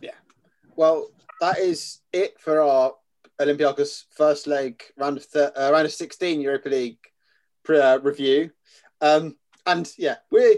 Yeah. 0.00 0.18
Well, 0.76 1.08
that 1.40 1.58
is 1.58 2.00
it 2.12 2.40
for 2.40 2.60
our 2.60 2.94
Olympiacos 3.40 4.04
first 4.16 4.46
leg 4.46 4.82
round 4.96 5.16
of 5.18 5.30
th- 5.30 5.50
uh, 5.56 5.70
round 5.72 5.86
of 5.86 5.92
sixteen 5.92 6.40
Europa 6.40 6.68
League 6.68 6.98
pre- 7.64 7.80
uh, 7.80 7.98
review. 7.98 8.50
Um, 9.00 9.36
and 9.66 9.90
yeah, 9.98 10.16
we're 10.30 10.56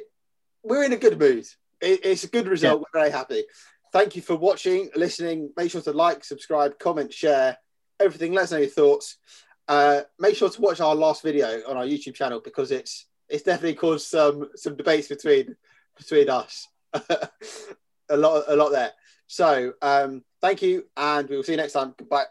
we're 0.62 0.84
in 0.84 0.92
a 0.92 0.98
good 0.98 1.18
mood. 1.18 1.46
It, 1.80 2.00
it's 2.04 2.24
a 2.24 2.28
good 2.28 2.48
result. 2.48 2.80
We're 2.80 3.00
very 3.00 3.10
happy. 3.10 3.44
Thank 3.92 4.16
you 4.16 4.22
for 4.22 4.36
watching, 4.36 4.90
listening. 4.94 5.52
Make 5.56 5.70
sure 5.70 5.80
to 5.82 5.92
like, 5.92 6.24
subscribe, 6.24 6.78
comment, 6.78 7.12
share 7.12 7.56
everything. 8.00 8.32
Let 8.32 8.44
us 8.44 8.52
know 8.52 8.58
your 8.58 8.68
thoughts 8.68 9.16
uh, 9.68 10.00
make 10.18 10.36
sure 10.36 10.48
to 10.48 10.60
watch 10.60 10.80
our 10.80 10.94
last 10.94 11.22
video 11.22 11.62
on 11.68 11.76
our 11.76 11.84
YouTube 11.84 12.14
channel 12.14 12.40
because 12.40 12.70
it's 12.70 13.06
it's 13.28 13.42
definitely 13.42 13.74
caused 13.74 14.06
some 14.06 14.50
some 14.54 14.76
debates 14.76 15.08
between 15.08 15.56
between 15.96 16.30
us. 16.30 16.68
a 18.08 18.16
lot 18.16 18.44
a 18.48 18.56
lot 18.56 18.70
there. 18.70 18.92
So 19.26 19.72
um, 19.82 20.22
thank 20.40 20.62
you, 20.62 20.86
and 20.96 21.28
we 21.28 21.36
will 21.36 21.42
see 21.42 21.52
you 21.52 21.58
next 21.58 21.72
time. 21.72 21.94
Goodbye. 21.96 22.26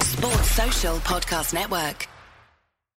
Sports 0.00 0.50
Social 0.50 0.96
Podcast 0.98 1.52
Network. 1.52 2.08